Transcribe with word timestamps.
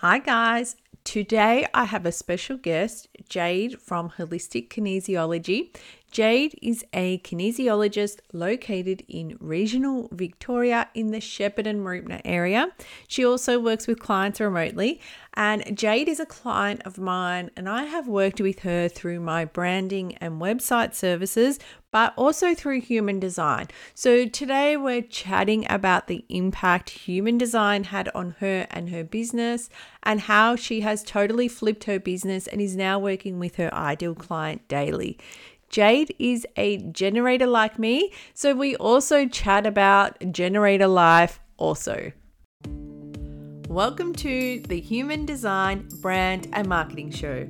Hi, 0.00 0.18
guys. 0.18 0.76
Today 1.04 1.66
I 1.72 1.84
have 1.86 2.04
a 2.04 2.12
special 2.12 2.58
guest, 2.58 3.08
Jade 3.30 3.80
from 3.80 4.10
Holistic 4.10 4.68
Kinesiology. 4.68 5.74
Jade 6.10 6.58
is 6.62 6.84
a 6.92 7.18
kinesiologist 7.18 8.20
located 8.32 9.04
in 9.06 9.36
regional 9.40 10.08
Victoria 10.12 10.88
in 10.94 11.10
the 11.10 11.18
Shepparton 11.18 11.82
Mooroopna 11.82 12.22
area. 12.24 12.68
She 13.06 13.24
also 13.24 13.58
works 13.58 13.86
with 13.86 13.98
clients 13.98 14.40
remotely, 14.40 15.00
and 15.34 15.76
Jade 15.76 16.08
is 16.08 16.18
a 16.18 16.24
client 16.24 16.80
of 16.86 16.96
mine, 16.96 17.50
and 17.56 17.68
I 17.68 17.84
have 17.84 18.08
worked 18.08 18.40
with 18.40 18.60
her 18.60 18.88
through 18.88 19.20
my 19.20 19.44
branding 19.44 20.14
and 20.16 20.40
website 20.40 20.94
services, 20.94 21.58
but 21.90 22.14
also 22.16 22.54
through 22.54 22.80
human 22.80 23.20
design. 23.20 23.66
So 23.94 24.26
today 24.26 24.76
we're 24.76 25.02
chatting 25.02 25.66
about 25.68 26.06
the 26.06 26.24
impact 26.28 26.90
human 26.90 27.36
design 27.36 27.84
had 27.84 28.08
on 28.14 28.36
her 28.40 28.66
and 28.70 28.88
her 28.88 29.04
business, 29.04 29.68
and 30.02 30.20
how 30.20 30.56
she 30.56 30.80
has 30.80 31.02
totally 31.02 31.48
flipped 31.48 31.84
her 31.84 31.98
business 31.98 32.46
and 32.46 32.62
is 32.62 32.76
now 32.76 32.98
working 32.98 33.38
with 33.38 33.56
her 33.56 33.72
ideal 33.74 34.14
client 34.14 34.66
daily. 34.68 35.18
Jade 35.76 36.16
is 36.18 36.46
a 36.56 36.78
generator 36.78 37.46
like 37.46 37.78
me, 37.78 38.10
so 38.32 38.54
we 38.54 38.76
also 38.76 39.28
chat 39.28 39.66
about 39.66 40.16
generator 40.32 40.86
life 40.86 41.38
also. 41.58 42.12
Welcome 43.68 44.14
to 44.14 44.62
the 44.68 44.80
Human 44.80 45.26
Design 45.26 45.86
Brand 46.00 46.48
and 46.54 46.66
Marketing 46.66 47.10
Show. 47.10 47.46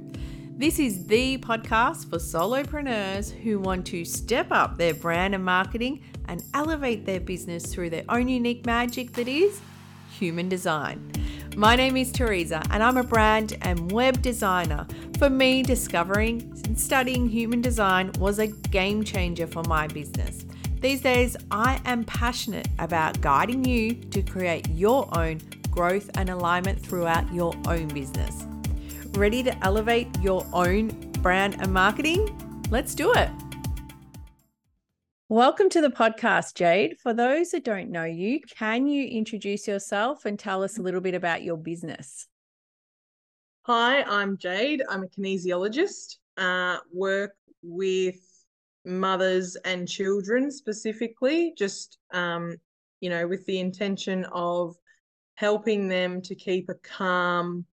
This 0.57 0.81
is 0.81 1.07
the 1.07 1.39
podcast 1.39 2.11
for 2.11 2.17
solopreneurs 2.17 3.31
who 3.31 3.61
want 3.61 3.87
to 3.87 4.05
step 4.05 4.49
up 4.51 4.77
their 4.77 4.95
brand 4.95 5.37
and 5.37 5.45
marketing 5.45 6.03
and 6.25 6.43
elevate 6.53 7.07
their 7.07 7.21
business 7.21 7.73
through 7.73 7.91
their 7.91 8.05
own 8.09 8.27
unique 8.27 8.67
magic 8.67 9.13
that 9.13 9.29
is 9.29 9.61
human 10.11 10.49
design. 10.49 11.13
My 11.57 11.75
name 11.75 11.97
is 11.97 12.13
Teresa, 12.13 12.63
and 12.69 12.83
I'm 12.83 12.99
a 12.99 13.03
brand 13.03 13.57
and 13.63 13.91
web 13.91 14.21
designer. 14.21 14.87
For 15.17 15.31
me, 15.31 15.63
discovering 15.63 16.43
and 16.67 16.79
studying 16.79 17.27
human 17.31 17.63
design 17.63 18.13
was 18.19 18.39
a 18.39 18.49
game 18.49 19.03
changer 19.03 19.47
for 19.47 19.63
my 19.63 19.87
business. 19.87 20.45
These 20.83 21.01
days, 21.01 21.35
I 21.51 21.81
am 21.87 22.05
passionate 22.05 22.69
about 22.79 23.23
guiding 23.23 23.65
you 23.65 23.95
to 23.95 24.21
create 24.21 24.69
your 24.69 25.09
own 25.19 25.41
growth 25.71 26.11
and 26.19 26.29
alignment 26.29 26.79
throughout 26.79 27.33
your 27.33 27.55
own 27.67 27.89
business. 27.89 28.45
Ready 29.15 29.43
to 29.43 29.65
elevate 29.65 30.09
your 30.21 30.47
own 30.53 30.89
brand 31.23 31.57
and 31.63 31.73
marketing? 31.73 32.39
Let's 32.69 32.95
do 32.95 33.15
it. 33.15 33.31
Welcome 35.29 35.71
to 35.71 35.81
the 35.81 35.91
podcast, 35.91 36.55
Jade. 36.55 37.01
For 37.01 37.13
those 37.13 37.51
that 37.51 37.65
don't 37.65 37.91
know 37.91 38.05
you, 38.05 38.41
can 38.43 38.87
you 38.87 39.09
introduce 39.09 39.67
yourself 39.67 40.25
and 40.25 40.39
tell 40.39 40.63
us 40.63 40.79
a 40.79 40.83
little 40.83 41.01
bit 41.01 41.17
about 41.17 41.43
your 41.43 41.57
business? 41.57 42.29
Hi, 43.63 44.05
I'm 44.05 44.39
Jade. 44.39 44.85
I'm 44.89 45.03
a 45.03 45.09
kinesiologist. 45.09 46.19
Uh, 46.37 46.77
work 46.93 47.33
with 47.61 48.21
mothers 48.85 49.57
and 49.65 49.89
children 49.89 50.49
specifically, 50.49 51.55
just 51.59 51.99
um, 52.13 52.55
you 53.01 53.11
know, 53.11 53.27
with 53.27 53.45
the 53.47 53.59
intention 53.59 54.27
of 54.27 54.77
helping 55.35 55.89
them 55.89 56.23
to 56.23 56.37
keep 56.37 56.69
a 56.69 56.75
calm 56.75 57.67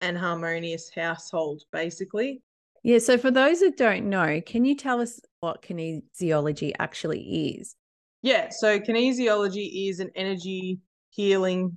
and 0.00 0.16
harmonious 0.16 0.88
household, 0.94 1.64
basically. 1.72 2.40
Yeah. 2.82 2.98
So, 2.98 3.18
for 3.18 3.30
those 3.30 3.60
that 3.60 3.76
don't 3.76 4.08
know, 4.08 4.40
can 4.44 4.64
you 4.64 4.74
tell 4.74 5.00
us 5.00 5.20
what 5.40 5.62
kinesiology 5.62 6.72
actually 6.78 7.56
is? 7.58 7.76
Yeah. 8.22 8.48
So, 8.50 8.78
kinesiology 8.78 9.90
is 9.90 10.00
an 10.00 10.10
energy 10.14 10.80
healing 11.10 11.76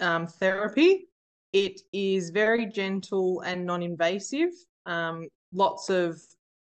um, 0.00 0.26
therapy. 0.26 1.08
It 1.52 1.80
is 1.92 2.30
very 2.30 2.66
gentle 2.66 3.40
and 3.40 3.66
non 3.66 3.82
invasive. 3.82 4.50
Um, 4.86 5.28
lots 5.52 5.90
of 5.90 6.18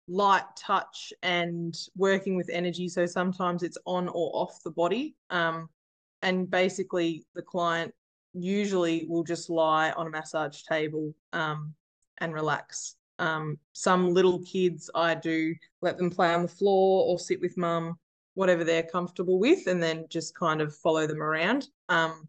light 0.07 0.45
touch 0.57 1.11
and 1.23 1.75
working 1.97 2.37
with 2.37 2.49
energy. 2.51 2.87
So, 2.87 3.05
sometimes 3.05 3.61
it's 3.61 3.77
on 3.85 4.07
or 4.07 4.31
off 4.33 4.63
the 4.63 4.71
body. 4.71 5.15
Um, 5.29 5.67
and 6.21 6.49
basically, 6.49 7.25
the 7.35 7.41
client 7.41 7.93
usually 8.33 9.05
will 9.09 9.23
just 9.23 9.49
lie 9.49 9.91
on 9.91 10.07
a 10.07 10.09
massage 10.09 10.63
table 10.63 11.13
um, 11.33 11.73
and 12.19 12.33
relax 12.33 12.95
um, 13.19 13.57
some 13.73 14.13
little 14.13 14.39
kids, 14.39 14.89
I 14.93 15.15
do 15.15 15.55
let 15.81 15.97
them 15.97 16.09
play 16.09 16.33
on 16.33 16.43
the 16.43 16.47
floor 16.47 17.05
or 17.05 17.19
sit 17.19 17.39
with 17.41 17.57
mum, 17.57 17.97
whatever 18.33 18.63
they're 18.63 18.83
comfortable 18.83 19.39
with, 19.39 19.67
and 19.67 19.81
then 19.81 20.05
just 20.09 20.35
kind 20.35 20.61
of 20.61 20.75
follow 20.75 21.07
them 21.07 21.21
around. 21.21 21.69
Um, 21.89 22.27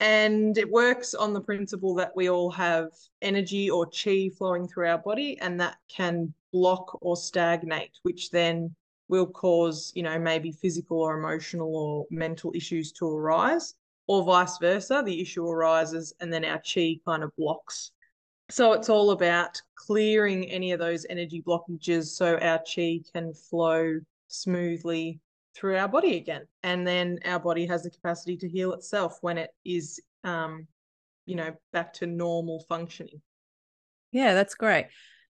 and 0.00 0.58
it 0.58 0.70
works 0.70 1.14
on 1.14 1.32
the 1.32 1.40
principle 1.40 1.94
that 1.94 2.14
we 2.14 2.28
all 2.28 2.50
have 2.50 2.88
energy 3.22 3.70
or 3.70 3.86
chi 3.86 4.28
flowing 4.36 4.68
through 4.68 4.88
our 4.88 4.98
body, 4.98 5.38
and 5.40 5.58
that 5.60 5.76
can 5.88 6.34
block 6.52 6.98
or 7.00 7.16
stagnate, 7.16 7.98
which 8.02 8.30
then 8.30 8.74
will 9.08 9.26
cause, 9.26 9.92
you 9.94 10.02
know, 10.02 10.18
maybe 10.18 10.50
physical 10.52 11.00
or 11.00 11.18
emotional 11.18 11.76
or 11.76 12.06
mental 12.10 12.52
issues 12.54 12.92
to 12.92 13.06
arise, 13.06 13.74
or 14.06 14.24
vice 14.24 14.58
versa. 14.58 15.02
The 15.04 15.20
issue 15.20 15.46
arises, 15.46 16.12
and 16.20 16.32
then 16.32 16.44
our 16.44 16.60
chi 16.60 16.96
kind 17.06 17.22
of 17.22 17.34
blocks 17.36 17.92
so 18.50 18.72
it's 18.72 18.88
all 18.88 19.10
about 19.10 19.60
clearing 19.74 20.50
any 20.50 20.72
of 20.72 20.78
those 20.78 21.06
energy 21.08 21.42
blockages 21.42 22.06
so 22.06 22.38
our 22.38 22.58
chi 22.58 23.00
can 23.12 23.32
flow 23.32 23.98
smoothly 24.28 25.20
through 25.54 25.76
our 25.76 25.88
body 25.88 26.16
again. 26.16 26.42
And 26.62 26.86
then 26.86 27.18
our 27.24 27.38
body 27.38 27.66
has 27.66 27.82
the 27.82 27.90
capacity 27.90 28.36
to 28.38 28.48
heal 28.48 28.72
itself 28.72 29.18
when 29.20 29.38
it 29.38 29.50
is, 29.64 30.00
um, 30.24 30.66
you 31.26 31.36
know, 31.36 31.54
back 31.72 31.92
to 31.94 32.06
normal 32.06 32.64
functioning. 32.68 33.20
Yeah, 34.12 34.34
that's 34.34 34.54
great. 34.54 34.86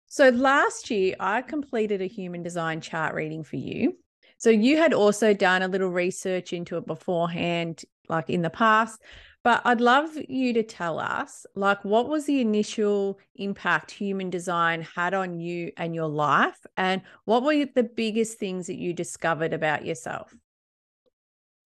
So 0.07 0.29
last 0.31 0.91
year, 0.91 1.17
I 1.19 1.43
completed 1.43 2.01
a 2.01 2.07
human 2.07 2.43
design 2.43 2.81
chart 2.81 3.15
reading 3.15 3.43
for 3.43 3.57
you. 3.57 3.99
So 4.39 4.51
you 4.51 4.77
had 4.77 4.93
also 4.93 5.35
done 5.35 5.63
a 5.63 5.69
little 5.69 5.89
research 5.89 6.53
into 6.53 6.77
it 6.77 6.87
beforehand, 6.87 7.83
like 8.09 8.31
in 8.31 8.43
the 8.43 8.51
past. 8.51 9.03
But 9.45 9.63
I'd 9.65 9.81
love 9.81 10.17
you 10.29 10.53
to 10.55 10.63
tell 10.65 10.99
us, 10.99 11.47
like, 11.55 11.85
what 11.85 12.09
was 12.09 12.25
the 12.25 12.41
initial 12.41 13.21
impact 13.37 13.91
human 13.93 14.31
design 14.31 14.83
had 14.83 15.15
on 15.15 15.39
you 15.39 15.71
and 15.77 15.95
your 15.95 16.09
life? 16.09 16.67
And 16.77 17.03
what 17.27 17.43
were 17.45 17.67
the 17.67 17.85
biggest 17.85 18.39
things 18.39 18.67
that 18.67 18.77
you 18.79 18.95
discovered 18.95 19.53
about 19.53 19.85
yourself? 19.85 20.35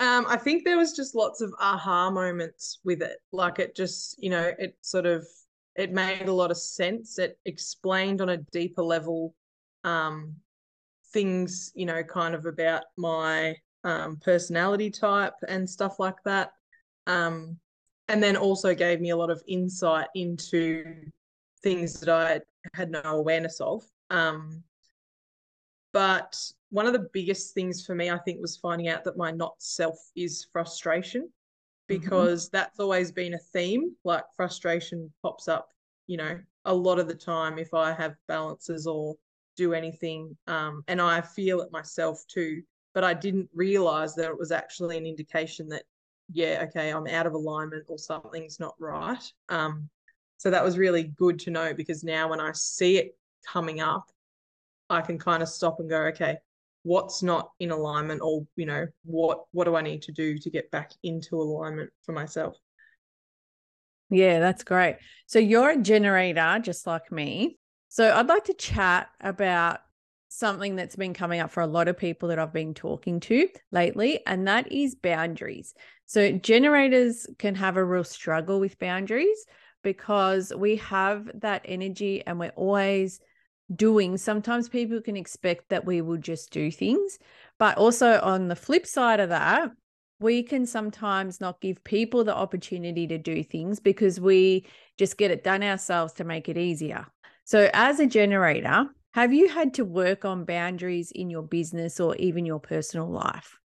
Um, 0.00 0.26
I 0.28 0.36
think 0.36 0.64
there 0.64 0.76
was 0.76 0.92
just 0.94 1.14
lots 1.14 1.40
of 1.40 1.52
aha 1.60 2.10
moments 2.10 2.78
with 2.84 3.02
it. 3.02 3.18
Like 3.32 3.58
it 3.58 3.74
just, 3.74 4.20
you 4.22 4.30
know, 4.30 4.52
it 4.58 4.76
sort 4.80 5.06
of 5.06 5.26
it 5.76 5.92
made 5.92 6.28
a 6.28 6.32
lot 6.32 6.50
of 6.50 6.56
sense. 6.58 7.18
It 7.18 7.38
explained 7.44 8.20
on 8.20 8.28
a 8.28 8.38
deeper 8.52 8.82
level 8.82 9.34
um 9.84 10.34
things, 11.12 11.72
you 11.74 11.86
know, 11.86 12.02
kind 12.02 12.34
of 12.34 12.46
about 12.46 12.84
my 12.96 13.56
um 13.84 14.18
personality 14.18 14.90
type 14.90 15.34
and 15.48 15.68
stuff 15.68 15.98
like 15.98 16.22
that. 16.24 16.52
Um 17.06 17.58
and 18.08 18.22
then 18.22 18.36
also 18.36 18.74
gave 18.74 19.00
me 19.00 19.10
a 19.10 19.16
lot 19.16 19.30
of 19.30 19.42
insight 19.46 20.08
into 20.14 20.84
things 21.62 22.00
that 22.00 22.08
I 22.08 22.40
had 22.74 22.90
no 22.90 23.02
awareness 23.04 23.60
of. 23.60 23.84
Um, 24.10 24.62
but 25.92 26.38
one 26.70 26.86
of 26.86 26.92
the 26.92 27.08
biggest 27.12 27.54
things 27.54 27.84
for 27.84 27.94
me, 27.94 28.10
I 28.10 28.18
think, 28.18 28.40
was 28.40 28.56
finding 28.56 28.88
out 28.88 29.04
that 29.04 29.16
my 29.16 29.30
not 29.30 29.54
self 29.58 29.98
is 30.16 30.46
frustration 30.52 31.22
mm-hmm. 31.22 31.30
because 31.88 32.46
mm-hmm. 32.46 32.56
that's 32.56 32.80
always 32.80 33.12
been 33.12 33.34
a 33.34 33.38
theme. 33.38 33.94
Like 34.04 34.24
frustration 34.36 35.12
pops 35.22 35.48
up, 35.48 35.68
you 36.06 36.16
know, 36.16 36.38
a 36.64 36.74
lot 36.74 36.98
of 36.98 37.08
the 37.08 37.14
time 37.14 37.58
if 37.58 37.74
I 37.74 37.92
have 37.92 38.16
balances 38.26 38.86
or 38.86 39.16
do 39.56 39.74
anything. 39.74 40.36
Um, 40.46 40.84
and 40.88 41.00
I 41.00 41.20
feel 41.20 41.60
it 41.60 41.72
myself 41.72 42.24
too. 42.28 42.62
But 42.94 43.04
I 43.04 43.14
didn't 43.14 43.48
realize 43.54 44.14
that 44.14 44.30
it 44.30 44.38
was 44.38 44.50
actually 44.50 44.96
an 44.96 45.06
indication 45.06 45.68
that 45.68 45.84
yeah, 46.32 46.64
okay, 46.68 46.90
I'm 46.90 47.06
out 47.06 47.26
of 47.26 47.32
alignment 47.32 47.84
or 47.88 47.98
something's 47.98 48.60
not 48.60 48.74
right. 48.78 49.22
Um, 49.48 49.88
so 50.36 50.50
that 50.50 50.64
was 50.64 50.78
really 50.78 51.04
good 51.04 51.38
to 51.40 51.50
know 51.50 51.74
because 51.74 52.04
now 52.04 52.28
when 52.30 52.40
I 52.40 52.52
see 52.52 52.98
it 52.98 53.16
coming 53.46 53.80
up, 53.80 54.10
I 54.90 55.00
can 55.00 55.18
kind 55.18 55.42
of 55.42 55.48
stop 55.48 55.80
and 55.80 55.90
go, 55.90 56.02
okay, 56.06 56.38
what's 56.82 57.22
not 57.22 57.50
in 57.60 57.70
alignment 57.70 58.20
or, 58.22 58.46
you 58.56 58.66
know, 58.66 58.86
what 59.04 59.44
what 59.52 59.64
do 59.64 59.76
I 59.76 59.82
need 59.82 60.02
to 60.02 60.12
do 60.12 60.38
to 60.38 60.50
get 60.50 60.70
back 60.70 60.92
into 61.02 61.36
alignment 61.36 61.90
for 62.02 62.12
myself? 62.12 62.56
Yeah, 64.10 64.38
that's 64.40 64.64
great. 64.64 64.96
So 65.26 65.38
you're 65.38 65.70
a 65.70 65.76
generator 65.76 66.58
just 66.62 66.86
like 66.86 67.12
me. 67.12 67.58
So 67.88 68.12
I'd 68.14 68.26
like 68.26 68.44
to 68.44 68.54
chat 68.54 69.08
about 69.20 69.80
something 70.28 70.76
that's 70.76 70.96
been 70.96 71.14
coming 71.14 71.40
up 71.40 71.50
for 71.50 71.62
a 71.62 71.66
lot 71.66 71.88
of 71.88 71.98
people 71.98 72.28
that 72.28 72.38
I've 72.38 72.52
been 72.52 72.74
talking 72.74 73.20
to 73.20 73.48
lately, 73.72 74.20
and 74.26 74.46
that 74.46 74.70
is 74.70 74.94
boundaries. 74.94 75.74
So, 76.08 76.32
generators 76.32 77.26
can 77.38 77.54
have 77.56 77.76
a 77.76 77.84
real 77.84 78.02
struggle 78.02 78.58
with 78.60 78.78
boundaries 78.78 79.44
because 79.82 80.52
we 80.56 80.76
have 80.76 81.30
that 81.42 81.60
energy 81.66 82.26
and 82.26 82.38
we're 82.40 82.48
always 82.56 83.20
doing. 83.76 84.16
Sometimes 84.16 84.70
people 84.70 85.02
can 85.02 85.18
expect 85.18 85.68
that 85.68 85.84
we 85.84 86.00
will 86.00 86.16
just 86.16 86.50
do 86.50 86.70
things. 86.70 87.18
But 87.58 87.76
also, 87.76 88.20
on 88.22 88.48
the 88.48 88.56
flip 88.56 88.86
side 88.86 89.20
of 89.20 89.28
that, 89.28 89.70
we 90.18 90.42
can 90.42 90.64
sometimes 90.64 91.42
not 91.42 91.60
give 91.60 91.84
people 91.84 92.24
the 92.24 92.34
opportunity 92.34 93.06
to 93.06 93.18
do 93.18 93.44
things 93.44 93.78
because 93.78 94.18
we 94.18 94.66
just 94.96 95.18
get 95.18 95.30
it 95.30 95.44
done 95.44 95.62
ourselves 95.62 96.14
to 96.14 96.24
make 96.24 96.48
it 96.48 96.56
easier. 96.56 97.06
So, 97.44 97.68
as 97.74 98.00
a 98.00 98.06
generator, 98.06 98.86
have 99.12 99.34
you 99.34 99.48
had 99.48 99.74
to 99.74 99.84
work 99.84 100.24
on 100.24 100.46
boundaries 100.46 101.10
in 101.10 101.28
your 101.28 101.42
business 101.42 102.00
or 102.00 102.16
even 102.16 102.46
your 102.46 102.60
personal 102.60 103.10
life? 103.10 103.58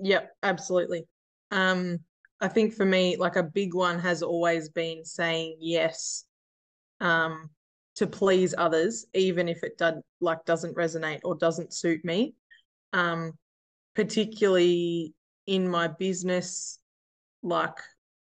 Yep, 0.00 0.36
absolutely. 0.42 1.06
Um, 1.54 2.00
I 2.40 2.48
think 2.48 2.74
for 2.74 2.84
me, 2.84 3.16
like 3.16 3.36
a 3.36 3.42
big 3.42 3.74
one 3.74 3.98
has 4.00 4.22
always 4.22 4.68
been 4.68 5.04
saying 5.04 5.56
yes 5.60 6.26
um, 7.00 7.48
to 7.94 8.06
please 8.06 8.54
others, 8.58 9.06
even 9.14 9.48
if 9.48 9.62
it 9.62 9.78
does 9.78 9.94
like 10.20 10.44
doesn't 10.44 10.76
resonate 10.76 11.20
or 11.24 11.36
doesn't 11.36 11.72
suit 11.72 12.04
me. 12.04 12.34
Um, 12.92 13.32
particularly 13.94 15.14
in 15.46 15.68
my 15.68 15.86
business, 15.86 16.80
like 17.42 17.78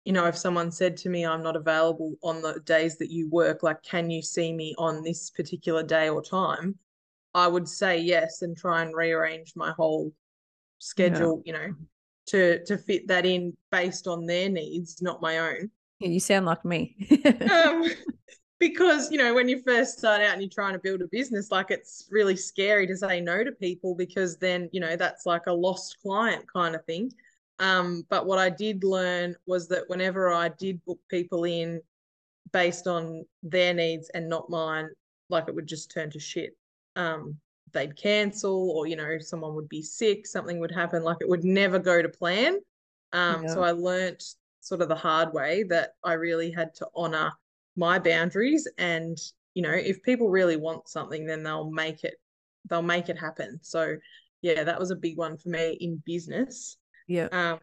you 0.04 0.12
know, 0.12 0.26
if 0.26 0.36
someone 0.36 0.70
said 0.70 0.96
to 0.98 1.08
me, 1.08 1.24
I'm 1.24 1.42
not 1.42 1.56
available 1.56 2.14
on 2.22 2.42
the 2.42 2.60
days 2.66 2.98
that 2.98 3.10
you 3.10 3.30
work, 3.30 3.62
like, 3.62 3.82
can 3.82 4.10
you 4.10 4.20
see 4.20 4.52
me 4.52 4.74
on 4.76 5.02
this 5.02 5.30
particular 5.30 5.82
day 5.82 6.10
or 6.10 6.22
time? 6.22 6.74
I 7.32 7.48
would 7.48 7.66
say 7.66 7.98
yes 7.98 8.42
and 8.42 8.54
try 8.54 8.82
and 8.82 8.94
rearrange 8.94 9.54
my 9.56 9.72
whole 9.72 10.12
schedule, 10.78 11.42
yeah. 11.44 11.52
you 11.52 11.58
know, 11.58 11.74
to 12.26 12.64
to 12.64 12.78
fit 12.78 13.08
that 13.08 13.26
in 13.26 13.56
based 13.70 14.06
on 14.06 14.26
their 14.26 14.48
needs, 14.48 15.02
not 15.02 15.22
my 15.22 15.38
own. 15.38 15.70
Yeah, 16.00 16.08
you 16.08 16.20
sound 16.20 16.46
like 16.46 16.64
me. 16.64 16.96
um, 17.50 17.84
because 18.64 19.10
you 19.10 19.18
know 19.18 19.34
when 19.34 19.48
you 19.48 19.60
first 19.62 19.98
start 19.98 20.22
out 20.22 20.32
and 20.32 20.42
you're 20.42 20.48
trying 20.48 20.72
to 20.72 20.78
build 20.78 21.02
a 21.02 21.08
business 21.08 21.50
like 21.50 21.70
it's 21.70 22.08
really 22.10 22.36
scary 22.36 22.86
to 22.86 22.96
say 22.96 23.20
no 23.20 23.42
to 23.44 23.52
people 23.52 23.94
because 23.94 24.38
then 24.38 24.68
you 24.72 24.80
know 24.80 24.96
that's 24.96 25.26
like 25.26 25.46
a 25.48 25.52
lost 25.52 25.98
client 26.00 26.44
kind 26.50 26.74
of 26.74 26.84
thing 26.84 27.12
um, 27.58 28.04
but 28.08 28.26
what 28.26 28.38
i 28.38 28.48
did 28.48 28.82
learn 28.84 29.34
was 29.46 29.68
that 29.68 29.82
whenever 29.88 30.32
i 30.32 30.48
did 30.48 30.82
book 30.84 31.00
people 31.10 31.44
in 31.44 31.80
based 32.52 32.86
on 32.86 33.24
their 33.42 33.74
needs 33.74 34.08
and 34.14 34.28
not 34.28 34.48
mine 34.48 34.88
like 35.30 35.48
it 35.48 35.54
would 35.54 35.66
just 35.66 35.90
turn 35.90 36.10
to 36.10 36.18
shit 36.18 36.56
um, 36.96 37.36
they'd 37.74 37.96
cancel 37.96 38.70
or 38.70 38.86
you 38.86 38.96
know 38.96 39.18
someone 39.18 39.54
would 39.54 39.68
be 39.68 39.82
sick 39.82 40.26
something 40.26 40.58
would 40.58 40.70
happen 40.70 41.02
like 41.02 41.18
it 41.20 41.28
would 41.28 41.44
never 41.44 41.78
go 41.78 42.00
to 42.00 42.08
plan. 42.08 42.58
Um, 43.12 43.44
yeah. 43.44 43.54
so 43.54 43.62
i 43.62 43.70
learnt 43.70 44.24
sort 44.60 44.80
of 44.80 44.88
the 44.88 44.94
hard 44.94 45.32
way 45.34 45.62
that 45.64 45.90
i 46.02 46.14
really 46.14 46.50
had 46.50 46.74
to 46.76 46.88
honor 46.96 47.32
my 47.76 47.98
boundaries 47.98 48.66
and 48.78 49.18
you 49.52 49.62
know 49.62 49.70
if 49.70 50.02
people 50.02 50.28
really 50.30 50.56
want 50.56 50.88
something 50.88 51.26
then 51.26 51.42
they'll 51.42 51.70
make 51.70 52.02
it 52.04 52.14
they'll 52.68 52.82
make 52.82 53.08
it 53.08 53.18
happen. 53.18 53.58
So 53.62 53.96
yeah 54.42 54.64
that 54.64 54.78
was 54.78 54.90
a 54.90 54.96
big 54.96 55.16
one 55.18 55.36
for 55.36 55.48
me 55.48 55.76
in 55.80 56.02
business. 56.04 56.76
Yeah. 57.06 57.28
Um 57.32 57.58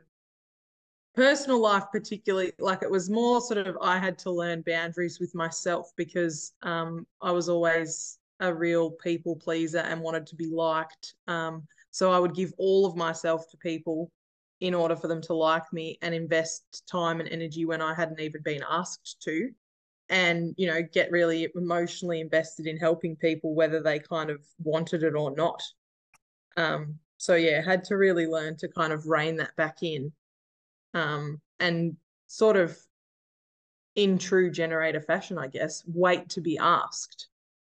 personal 1.13 1.60
life 1.60 1.84
particularly 1.92 2.54
like 2.58 2.84
it 2.84 2.90
was 2.90 3.10
more 3.10 3.42
sort 3.42 3.68
of 3.68 3.78
i 3.81 3.98
had 3.98 4.18
to 4.18 4.31
learn 4.31 4.63
boundaries 4.66 5.19
with 5.19 5.36
myself 5.36 5.92
because 5.98 6.54
um 6.63 7.06
i 7.22 7.30
was 7.30 7.50
always 7.50 8.18
a 8.41 8.53
real 8.53 8.91
people 8.91 9.35
pleaser 9.35 9.79
and 9.79 10.01
wanted 10.01 10.27
to 10.27 10.35
be 10.35 10.49
liked 10.49 11.13
um 11.27 11.63
so 11.91 12.11
i 12.11 12.19
would 12.19 12.35
give 12.35 12.53
all 12.57 12.85
of 12.85 12.95
myself 12.95 13.49
to 13.49 13.57
people 13.57 14.11
in 14.59 14.73
order 14.73 14.95
for 14.95 15.07
them 15.07 15.21
to 15.21 15.33
like 15.33 15.71
me 15.73 15.97
and 16.01 16.13
invest 16.13 16.83
time 16.91 17.19
and 17.19 17.29
energy 17.29 17.65
when 17.65 17.81
i 17.81 17.93
hadn't 17.93 18.19
even 18.19 18.41
been 18.41 18.63
asked 18.69 19.21
to 19.21 19.49
and 20.11 20.53
you 20.57 20.67
know 20.67 20.81
get 20.93 21.09
really 21.09 21.47
emotionally 21.55 22.19
invested 22.19 22.67
in 22.67 22.77
helping 22.77 23.15
people 23.15 23.55
whether 23.55 23.81
they 23.81 23.97
kind 23.97 24.29
of 24.29 24.41
wanted 24.61 25.03
it 25.03 25.15
or 25.15 25.33
not. 25.35 25.63
Um 26.57 26.99
so 27.17 27.35
yeah 27.35 27.61
had 27.61 27.83
to 27.85 27.95
really 27.95 28.27
learn 28.27 28.57
to 28.57 28.67
kind 28.67 28.91
of 28.91 29.07
rein 29.07 29.38
that 29.38 29.55
back 29.55 29.83
in 29.83 30.11
um 30.93 31.39
and 31.59 31.95
sort 32.27 32.57
of 32.57 32.77
in 33.95 34.17
true 34.17 34.49
generator 34.49 35.01
fashion 35.01 35.38
i 35.38 35.47
guess 35.47 35.83
wait 35.85 36.29
to 36.29 36.41
be 36.41 36.57
asked 36.57 37.27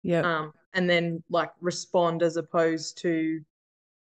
yeah 0.07 0.21
um 0.21 0.53
and 0.75 0.89
then 0.89 1.23
like 1.29 1.51
respond 1.61 2.23
as 2.23 2.37
opposed 2.37 2.99
to 2.99 3.41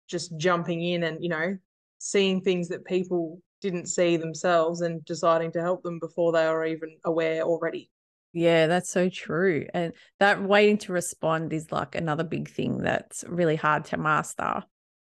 just 0.09 0.37
jumping 0.39 0.83
in 0.83 1.05
and 1.05 1.23
you 1.23 1.29
know 1.29 1.57
seeing 1.99 2.41
things 2.41 2.69
that 2.69 2.85
people 2.87 3.41
didn't 3.61 3.87
see 3.87 4.17
themselves 4.17 4.81
and 4.81 5.05
deciding 5.05 5.53
to 5.53 5.61
help 5.61 5.83
them 5.83 5.99
before 5.99 6.33
they 6.33 6.47
are 6.47 6.65
even 6.65 6.97
aware 7.05 7.43
already 7.43 7.91
yeah, 8.33 8.69
that's 8.69 8.89
so 8.89 9.09
true. 9.09 9.67
And 9.75 9.93
that 10.21 10.41
waiting 10.41 10.79
to 10.79 10.93
respond 10.93 11.53
is 11.53 11.73
like 11.73 11.97
another 11.97 12.23
big 12.23 12.49
thing 12.49 12.79
that's 12.79 13.25
really 13.27 13.57
hard 13.57 13.87
to 13.87 13.97
master. 13.97 14.63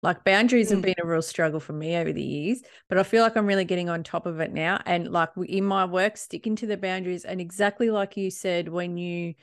Like 0.02 0.24
boundaries 0.24 0.70
have 0.70 0.82
been 0.82 0.94
a 1.00 1.06
real 1.06 1.22
struggle 1.22 1.60
for 1.60 1.74
me 1.74 1.94
over 1.94 2.12
the 2.12 2.22
years, 2.22 2.62
but 2.88 2.98
I 2.98 3.04
feel 3.04 3.22
like 3.22 3.36
I'm 3.36 3.46
really 3.46 3.64
getting 3.64 3.88
on 3.88 4.02
top 4.02 4.26
of 4.26 4.40
it 4.40 4.52
now. 4.52 4.80
And 4.84 5.12
like 5.12 5.28
in 5.46 5.64
my 5.64 5.84
work, 5.84 6.16
sticking 6.16 6.56
to 6.56 6.66
the 6.66 6.76
boundaries. 6.76 7.24
And 7.24 7.40
exactly 7.40 7.90
like 7.90 8.16
you 8.16 8.30
said, 8.30 8.68
when 8.68 8.96
you 8.96 9.34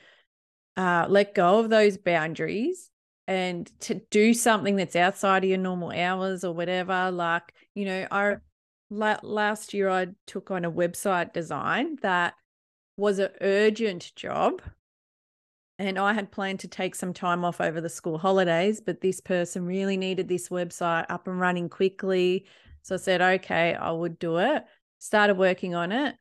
uh, 0.80 1.06
let 1.10 1.36
go 1.36 1.60
of 1.60 1.70
those 1.70 1.98
boundaries 1.98 2.90
and 3.28 3.70
to 3.82 3.96
do 4.10 4.34
something 4.34 4.78
that's 4.78 4.96
outside 4.96 5.44
of 5.44 5.50
your 5.50 5.60
normal 5.60 5.92
hours 5.92 6.46
or 6.46 6.54
whatever, 6.54 7.12
like, 7.12 7.54
you 7.76 7.84
know, 7.84 8.08
I 8.10 8.38
last 8.90 9.74
year 9.74 9.90
I 9.90 10.08
took 10.26 10.52
on 10.52 10.64
a 10.64 10.72
website 10.72 11.34
design 11.34 11.98
that 12.02 12.34
was 12.96 13.20
an 13.20 13.32
urgent 13.42 14.14
job. 14.16 14.62
And 15.78 16.00
I 16.00 16.14
had 16.14 16.32
planned 16.32 16.62
to 16.62 16.70
take 16.70 16.96
some 16.96 17.14
time 17.14 17.44
off 17.44 17.60
over 17.60 17.82
the 17.82 17.90
school 17.90 18.18
holidays, 18.18 18.80
but 18.80 19.02
this 19.02 19.20
person 19.20 19.66
really 19.66 19.98
needed 19.98 20.30
this 20.30 20.48
website 20.48 21.08
up 21.10 21.28
and 21.28 21.42
running 21.42 21.68
quickly. 21.68 22.46
So 22.84 22.96
I 22.96 23.00
said, 23.00 23.22
okay, 23.22 23.76
I 23.76 23.92
would 23.92 24.18
do 24.18 24.38
it. 24.38 24.64
Started 25.00 25.36
working 25.36 25.76
on 25.76 25.92
it. 25.92 26.16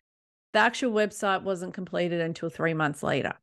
The 0.53 0.59
actual 0.59 0.93
website 0.93 1.45
wasn't 1.45 1.75
completed 1.75 2.21
until 2.21 2.51
three 2.51 2.75
months 2.75 3.05
later 3.05 3.35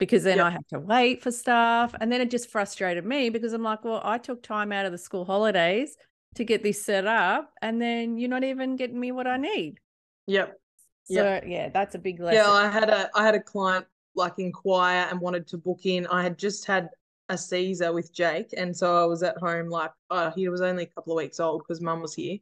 because 0.00 0.24
then 0.24 0.38
yep. 0.38 0.46
I 0.46 0.50
have 0.50 0.66
to 0.68 0.80
wait 0.80 1.22
for 1.22 1.30
stuff. 1.30 1.94
And 2.00 2.10
then 2.10 2.20
it 2.22 2.30
just 2.30 2.50
frustrated 2.50 3.04
me 3.04 3.28
because 3.28 3.52
I'm 3.52 3.62
like, 3.62 3.84
well, 3.84 4.00
I 4.02 4.18
took 4.18 4.42
time 4.42 4.72
out 4.72 4.86
of 4.86 4.92
the 4.92 4.98
school 4.98 5.26
holidays 5.26 5.96
to 6.34 6.44
get 6.44 6.62
this 6.62 6.82
set 6.82 7.06
up. 7.06 7.52
And 7.62 7.80
then 7.80 8.16
you're 8.16 8.30
not 8.30 8.42
even 8.42 8.76
getting 8.76 8.98
me 8.98 9.12
what 9.12 9.26
I 9.26 9.36
need. 9.36 9.78
Yep. 10.26 10.58
So 11.04 11.22
yep. 11.22 11.44
yeah, 11.46 11.68
that's 11.68 11.94
a 11.94 11.98
big 11.98 12.18
lesson. 12.18 12.42
Yeah, 12.42 12.50
I 12.50 12.68
had 12.68 12.88
a 12.88 13.10
I 13.14 13.24
had 13.24 13.34
a 13.34 13.40
client 13.40 13.84
like 14.14 14.34
inquire 14.38 15.06
and 15.10 15.20
wanted 15.20 15.46
to 15.48 15.58
book 15.58 15.80
in. 15.84 16.06
I 16.06 16.22
had 16.22 16.38
just 16.38 16.66
had 16.66 16.88
a 17.28 17.36
Caesar 17.36 17.92
with 17.92 18.12
Jake, 18.12 18.54
and 18.56 18.76
so 18.76 19.02
I 19.02 19.06
was 19.06 19.22
at 19.22 19.36
home 19.38 19.68
like 19.68 19.90
oh, 20.10 20.30
he 20.30 20.48
was 20.48 20.60
only 20.60 20.84
a 20.84 20.86
couple 20.86 21.12
of 21.12 21.16
weeks 21.16 21.40
old 21.40 21.62
because 21.62 21.80
mum 21.80 22.00
was 22.00 22.14
here. 22.14 22.38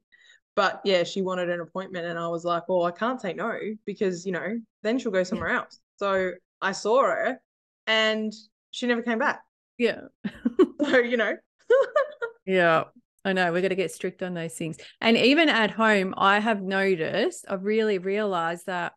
But 0.55 0.83
yeah, 0.85 1.03
she 1.05 1.23
wanted 1.23 1.49
an 1.49 1.61
appointment, 1.61 2.07
and 2.07 2.19
I 2.19 2.29
was 2.29 2.45
like, 2.45 2.69
well, 2.69 2.85
I 2.85 2.91
can't 2.91 3.21
say 3.21 3.33
no 3.33 3.59
because 3.87 4.27
you 4.27 4.33
know 4.33 4.59
then 4.83 4.99
she'll 4.99 5.13
go 5.13 5.23
somewhere 5.23 5.51
else. 5.51 5.81
So 5.97 6.33
I 6.61 6.73
saw 6.73 7.03
her, 7.05 7.41
and 7.89 8.33
she 8.71 8.87
never 8.87 9.03
came 9.03 9.19
back. 9.19 9.41
Yeah. 9.79 10.03
so 10.85 10.99
you 10.99 11.17
know. 11.17 11.35
yeah. 12.47 12.85
I 13.25 13.33
know 13.33 13.53
we're 13.53 13.61
going 13.61 13.71
to 13.71 13.77
get 13.77 13.91
strict 13.91 14.23
on 14.23 14.35
those 14.35 14.55
things. 14.55 14.79
And 15.01 15.17
even 15.17 15.49
at 15.49 15.73
home, 15.73 16.15
I 16.17 16.39
have 16.39 16.63
noticed, 16.63 17.45
I've 17.49 17.65
really 17.65 17.99
realized 17.99 18.67
that 18.67 18.93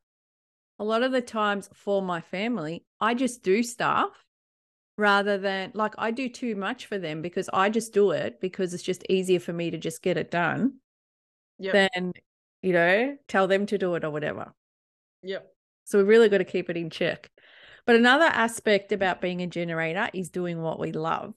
a 0.80 0.84
lot 0.84 1.04
of 1.04 1.12
the 1.12 1.22
times 1.22 1.70
for 1.74 2.02
my 2.02 2.22
family, 2.22 2.86
I 3.00 3.14
just 3.14 3.44
do 3.44 3.64
stuff 3.64 4.12
rather 4.96 5.38
than 5.38 5.72
like 5.74 5.96
I 5.98 6.12
do 6.12 6.30
too 6.30 6.56
much 6.56 6.86
for 6.86 7.00
them 7.00 7.22
because 7.22 7.50
I 7.52 7.70
just 7.70 7.94
do 7.94 8.12
it 8.12 8.40
because 8.40 8.74
it's 8.74 8.84
just 8.84 9.04
easier 9.10 9.40
for 9.40 9.54
me 9.54 9.72
to 9.72 9.78
just 9.78 10.04
get 10.04 10.18
it 10.18 10.32
done 10.32 10.76
yep. 11.58 11.90
than, 11.94 12.14
you 12.62 12.74
know, 12.74 13.18
tell 13.28 13.48
them 13.48 13.66
to 13.66 13.78
do 13.78 13.96
it 13.96 14.06
or 14.06 14.12
whatever. 14.12 14.54
Yep. 15.24 15.52
So 15.86 15.98
we 15.98 16.04
really 16.06 16.30
got 16.30 16.38
to 16.38 16.46
keep 16.46 16.70
it 16.70 16.78
in 16.78 16.90
check. 16.90 17.30
But 17.86 17.96
another 17.96 18.26
aspect 18.26 18.92
about 18.92 19.22
being 19.22 19.42
a 19.42 19.48
generator 19.48 20.10
is 20.14 20.30
doing 20.30 20.62
what 20.62 20.80
we 20.80 20.92
love. 20.92 21.34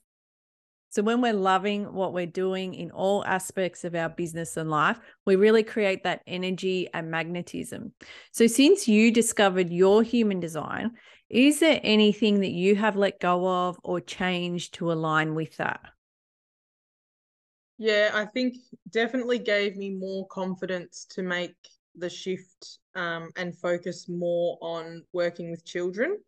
So, 0.89 1.03
when 1.03 1.19
we're 1.19 1.33
loving 1.33 1.93
what 1.93 2.13
we're 2.13 2.25
doing 2.25 2.73
in 2.73 2.91
all 2.91 3.25
aspects 3.25 3.83
of 3.83 3.95
our 3.95 4.07
business 4.07 4.55
and 4.55 4.69
life, 4.69 4.97
we 5.25 5.35
really 5.35 5.63
create 5.63 6.03
that 6.03 6.21
energy 6.25 6.87
and 6.93 7.11
magnetism. 7.11 7.91
So, 8.31 8.47
since 8.47 8.87
you 8.87 9.11
discovered 9.11 9.69
your 9.69 10.03
human 10.03 10.39
design, 10.39 10.91
is 11.29 11.59
there 11.59 11.81
anything 11.83 12.39
that 12.39 12.51
you 12.51 12.77
have 12.77 12.95
let 12.95 13.19
go 13.19 13.45
of 13.45 13.77
or 13.83 13.99
changed 13.99 14.75
to 14.75 14.91
align 14.91 15.35
with 15.35 15.57
that? 15.57 15.81
Yeah, 17.77 18.11
I 18.13 18.25
think 18.25 18.55
definitely 18.89 19.39
gave 19.39 19.75
me 19.75 19.89
more 19.89 20.25
confidence 20.27 21.05
to 21.09 21.23
make 21.23 21.55
the 21.95 22.09
shift 22.09 22.79
um, 22.95 23.31
and 23.35 23.57
focus 23.57 24.07
more 24.07 24.57
on 24.61 25.03
working 25.11 25.51
with 25.51 25.65
children. 25.65 26.19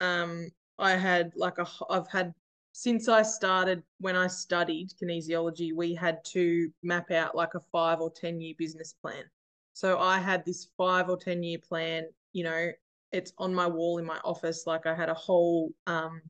Um, 0.00 0.48
I 0.78 0.92
had 0.92 1.32
like 1.36 1.58
a, 1.58 1.66
I've 1.90 2.08
had 2.08 2.34
since 2.72 3.08
I 3.08 3.22
started, 3.22 3.82
when 4.00 4.16
I 4.16 4.26
studied 4.26 4.90
kinesiology, 5.00 5.74
we 5.74 5.94
had 5.94 6.22
to 6.26 6.70
map 6.82 7.10
out 7.10 7.34
like 7.34 7.54
a 7.54 7.60
five 7.72 8.00
or 8.00 8.10
10 8.10 8.40
year 8.40 8.54
business 8.58 8.92
plan. 8.92 9.24
So 9.72 9.98
I 9.98 10.18
had 10.18 10.44
this 10.44 10.68
five 10.76 11.08
or 11.08 11.16
10 11.16 11.42
year 11.42 11.58
plan, 11.58 12.04
you 12.34 12.44
know, 12.44 12.70
it's 13.12 13.32
on 13.38 13.54
my 13.54 13.66
wall 13.66 13.96
in 13.96 14.04
my 14.04 14.18
office. 14.24 14.66
Like 14.66 14.84
I 14.84 14.94
had 14.94 15.08
a 15.08 15.14
whole, 15.14 15.72
um, 15.86 16.20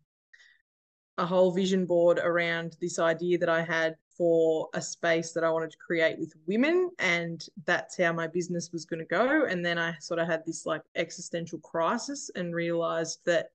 a 1.19 1.27
whole 1.27 1.51
vision 1.51 1.85
board 1.85 2.19
around 2.19 2.77
this 2.81 2.99
idea 2.99 3.39
that 3.39 3.49
I 3.49 3.63
had 3.63 3.97
for 4.17 4.69
a 4.75 4.81
space 4.81 5.33
that 5.33 5.45
I 5.45 5.51
wanted 5.51 5.71
to 5.73 5.79
create 5.79 6.19
with 6.19 6.33
women, 6.47 6.91
and 6.99 7.45
that's 7.65 7.97
how 7.97 8.13
my 8.13 8.27
business 8.27 8.71
was 8.73 8.85
going 8.85 9.01
to 9.01 9.05
go. 9.05 9.47
And 9.47 9.65
then 9.65 9.79
I 9.79 9.97
sort 9.99 10.21
of 10.21 10.29
had 10.29 10.45
this 10.47 10.65
like 10.65 10.83
existential 10.95 11.59
crisis 11.59 12.31
and 12.35 12.55
realized 12.55 13.21
that 13.27 13.51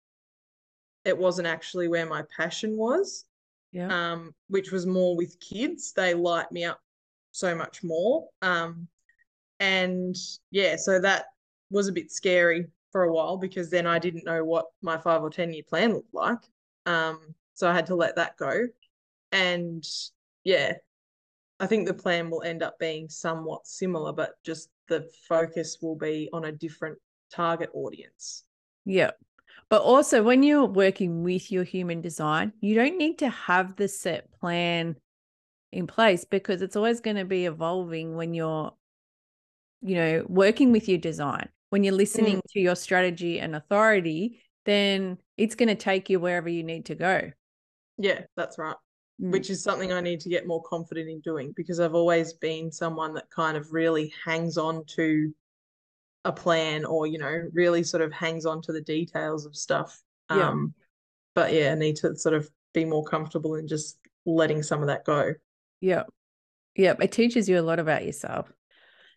it 1.06 1.18
wasn't 1.18 1.48
actually 1.48 1.88
where 1.88 2.06
my 2.06 2.24
passion 2.36 2.78
was. 2.78 3.26
Yeah. 3.72 3.88
Um, 3.88 4.36
which 4.50 4.72
was 4.72 4.86
more 4.86 5.16
with 5.16 5.40
kids. 5.40 5.94
They 5.94 6.14
light 6.14 6.52
me 6.52 6.66
up 6.66 6.82
so 7.32 7.56
much 7.56 7.84
more. 7.84 8.28
Um, 8.42 8.88
and 9.60 10.16
yeah, 10.50 10.76
so 10.76 11.00
that 11.00 11.26
was 11.70 11.88
a 11.88 11.94
bit 11.94 12.12
scary 12.12 12.68
for 12.92 13.04
a 13.04 13.14
while 13.14 13.38
because 13.38 13.70
then 13.70 13.88
I 13.88 14.00
didn't 14.00 14.26
know 14.26 14.44
what 14.44 14.66
my 14.82 14.98
five 14.98 15.22
or 15.22 15.30
10 15.30 15.54
year 15.54 15.64
plan 15.68 15.94
looked 15.94 16.14
like. 16.14 16.40
Um, 16.86 17.34
so 17.54 17.70
I 17.70 17.74
had 17.74 17.86
to 17.88 17.96
let 17.96 18.16
that 18.18 18.38
go. 18.38 18.68
And 19.32 19.86
yeah, 20.44 20.74
I 21.60 21.68
think 21.68 21.88
the 21.88 21.94
plan 21.94 22.30
will 22.30 22.42
end 22.42 22.64
up 22.64 22.78
being 22.80 23.08
somewhat 23.08 23.68
similar, 23.68 24.12
but 24.12 24.34
just 24.44 24.70
the 24.90 25.08
focus 25.30 25.78
will 25.82 25.96
be 25.96 26.30
on 26.34 26.46
a 26.46 26.52
different 26.52 26.98
target 27.32 27.70
audience. 27.74 28.44
Yeah. 28.84 29.12
But 29.72 29.84
also, 29.84 30.22
when 30.22 30.44
you're 30.44 30.66
working 30.66 31.24
with 31.24 31.50
your 31.50 31.64
human 31.64 32.02
design, 32.02 32.52
you 32.60 32.76
don't 32.76 32.98
need 32.98 33.20
to 33.20 33.30
have 33.30 33.78
the 33.78 33.88
set 33.88 34.30
plan 34.34 34.98
in 35.72 35.88
place 35.88 36.26
because 36.26 36.62
it's 36.62 36.76
always 36.76 37.00
going 37.00 37.16
to 37.16 37.24
be 37.24 37.46
evolving 37.46 38.18
when 38.18 38.34
you're, 38.34 38.74
you 39.82 39.96
know, 39.96 40.26
working 40.28 40.74
with 40.74 40.90
your 40.90 40.98
design. 40.98 41.48
When 41.70 41.86
you're 41.86 41.94
listening 41.94 42.40
mm. 42.40 42.52
to 42.52 42.60
your 42.60 42.76
strategy 42.76 43.40
and 43.40 43.56
authority, 43.56 44.42
then 44.66 45.18
it's 45.38 45.56
going 45.56 45.70
to 45.70 45.76
take 45.76 46.10
you 46.10 46.20
wherever 46.20 46.50
you 46.50 46.64
need 46.64 46.88
to 46.88 46.96
go. 46.96 47.32
Yeah, 47.98 48.24
that's 48.36 48.58
right. 48.58 48.76
Mm. 49.22 49.32
Which 49.32 49.50
is 49.50 49.64
something 49.64 49.94
I 49.94 50.02
need 50.02 50.20
to 50.20 50.30
get 50.30 50.46
more 50.46 50.64
confident 50.64 51.08
in 51.08 51.22
doing 51.22 51.54
because 51.56 51.80
I've 51.80 51.96
always 51.96 52.34
been 52.34 52.74
someone 52.74 53.14
that 53.14 53.30
kind 53.30 53.56
of 53.56 53.72
really 53.72 54.14
hangs 54.26 54.58
on 54.58 54.84
to 54.98 55.34
a 56.26 56.32
plan 56.32 56.86
or, 56.86 57.08
you 57.08 57.18
know, 57.18 57.44
really 57.54 57.84
sort 57.84 58.04
of 58.04 58.12
hangs 58.12 58.46
on 58.46 58.62
to 58.64 58.72
the 58.72 58.82
details 58.82 59.46
of 59.46 59.56
stuff. 59.56 60.00
Yeah. 60.30 60.50
Um, 60.50 60.74
but 61.34 61.54
yeah, 61.54 61.72
I 61.72 61.76
need 61.76 61.96
to 61.98 62.16
sort 62.16 62.36
of 62.36 62.50
be 62.74 62.86
more 62.86 63.04
comfortable 63.04 63.56
in 63.56 63.68
just 63.68 63.98
letting 64.26 64.64
some 64.64 64.82
of 64.82 64.88
that 64.88 65.06
go. 65.06 65.34
Yeah. 65.80 66.04
Yeah. 66.76 66.94
It 67.00 67.12
teaches 67.12 67.50
you 67.50 67.60
a 67.60 67.64
lot 67.64 67.80
about 67.80 68.06
yourself. 68.06 68.52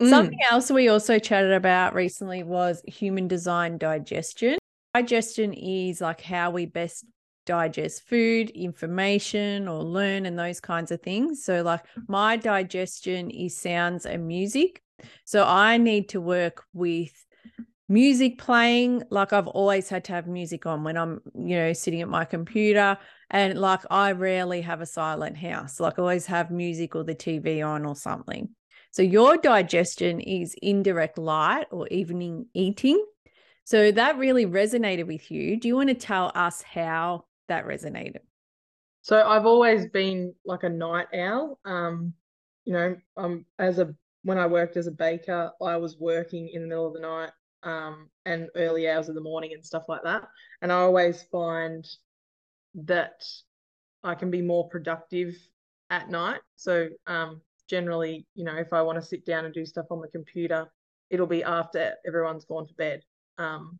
Mm. 0.00 0.10
Something 0.10 0.38
else 0.50 0.70
we 0.70 0.88
also 0.88 1.18
chatted 1.18 1.52
about 1.52 1.94
recently 1.94 2.42
was 2.42 2.82
human 2.86 3.28
design 3.28 3.78
digestion. 3.78 4.58
Digestion 4.94 5.52
is 5.52 6.00
like 6.00 6.20
how 6.20 6.50
we 6.50 6.66
best 6.66 7.04
digest 7.46 8.08
food, 8.08 8.50
information, 8.50 9.68
or 9.68 9.82
learn, 9.82 10.26
and 10.26 10.38
those 10.38 10.60
kinds 10.60 10.90
of 10.90 11.02
things. 11.02 11.44
So, 11.44 11.62
like, 11.62 11.84
my 12.08 12.36
digestion 12.36 13.30
is 13.30 13.56
sounds 13.56 14.06
and 14.06 14.26
music. 14.26 14.80
So, 15.24 15.44
I 15.44 15.78
need 15.78 16.10
to 16.10 16.20
work 16.20 16.64
with 16.72 17.12
music 17.88 18.38
playing. 18.38 19.02
Like, 19.10 19.32
I've 19.32 19.48
always 19.48 19.88
had 19.88 20.04
to 20.04 20.12
have 20.12 20.26
music 20.26 20.66
on 20.66 20.84
when 20.84 20.96
I'm, 20.96 21.20
you 21.34 21.56
know, 21.56 21.72
sitting 21.72 22.00
at 22.02 22.08
my 22.08 22.24
computer. 22.24 22.98
And 23.30 23.58
like, 23.58 23.80
I 23.90 24.12
rarely 24.12 24.60
have 24.62 24.80
a 24.80 24.86
silent 24.86 25.36
house. 25.36 25.80
Like, 25.80 25.98
I 25.98 26.02
always 26.02 26.26
have 26.26 26.50
music 26.50 26.94
or 26.94 27.04
the 27.04 27.14
TV 27.14 27.66
on 27.66 27.84
or 27.84 27.96
something. 27.96 28.50
So, 28.90 29.02
your 29.02 29.36
digestion 29.36 30.20
is 30.20 30.54
indirect 30.62 31.18
light 31.18 31.66
or 31.70 31.88
evening 31.88 32.46
eating. 32.54 33.04
So 33.64 33.90
that 33.92 34.18
really 34.18 34.44
resonated 34.44 35.06
with 35.06 35.30
you. 35.30 35.58
Do 35.58 35.68
you 35.68 35.76
want 35.76 35.88
to 35.88 35.94
tell 35.94 36.30
us 36.34 36.62
how 36.62 37.24
that 37.48 37.66
resonated? 37.66 38.20
So 39.00 39.22
I've 39.26 39.46
always 39.46 39.86
been 39.86 40.34
like 40.44 40.62
a 40.64 40.68
night 40.68 41.06
owl. 41.14 41.58
Um, 41.64 42.12
you 42.64 42.74
know, 42.74 42.96
um, 43.16 43.46
as 43.58 43.78
a 43.78 43.94
when 44.24 44.38
I 44.38 44.46
worked 44.46 44.76
as 44.76 44.88
a 44.88 44.92
baker, 44.92 45.52
I 45.62 45.76
was 45.76 45.96
working 45.98 46.48
in 46.52 46.62
the 46.62 46.68
middle 46.68 46.86
of 46.86 46.94
the 46.94 47.00
night, 47.00 47.30
um, 47.62 48.08
and 48.26 48.48
early 48.56 48.88
hours 48.88 49.08
of 49.08 49.14
the 49.14 49.20
morning 49.20 49.52
and 49.52 49.64
stuff 49.64 49.84
like 49.88 50.02
that. 50.02 50.22
And 50.62 50.72
I 50.72 50.76
always 50.76 51.22
find 51.30 51.86
that 52.74 53.22
I 54.02 54.14
can 54.14 54.30
be 54.30 54.42
more 54.42 54.68
productive 54.68 55.34
at 55.90 56.10
night. 56.10 56.40
So 56.56 56.88
um, 57.06 57.40
generally, 57.68 58.26
you 58.34 58.44
know, 58.44 58.56
if 58.56 58.72
I 58.72 58.82
want 58.82 59.00
to 59.00 59.06
sit 59.06 59.24
down 59.24 59.44
and 59.44 59.54
do 59.54 59.64
stuff 59.64 59.86
on 59.90 60.00
the 60.00 60.08
computer, 60.08 60.66
it'll 61.10 61.26
be 61.26 61.44
after 61.44 61.94
everyone's 62.06 62.44
gone 62.44 62.66
to 62.66 62.74
bed. 62.74 63.02
Um, 63.38 63.78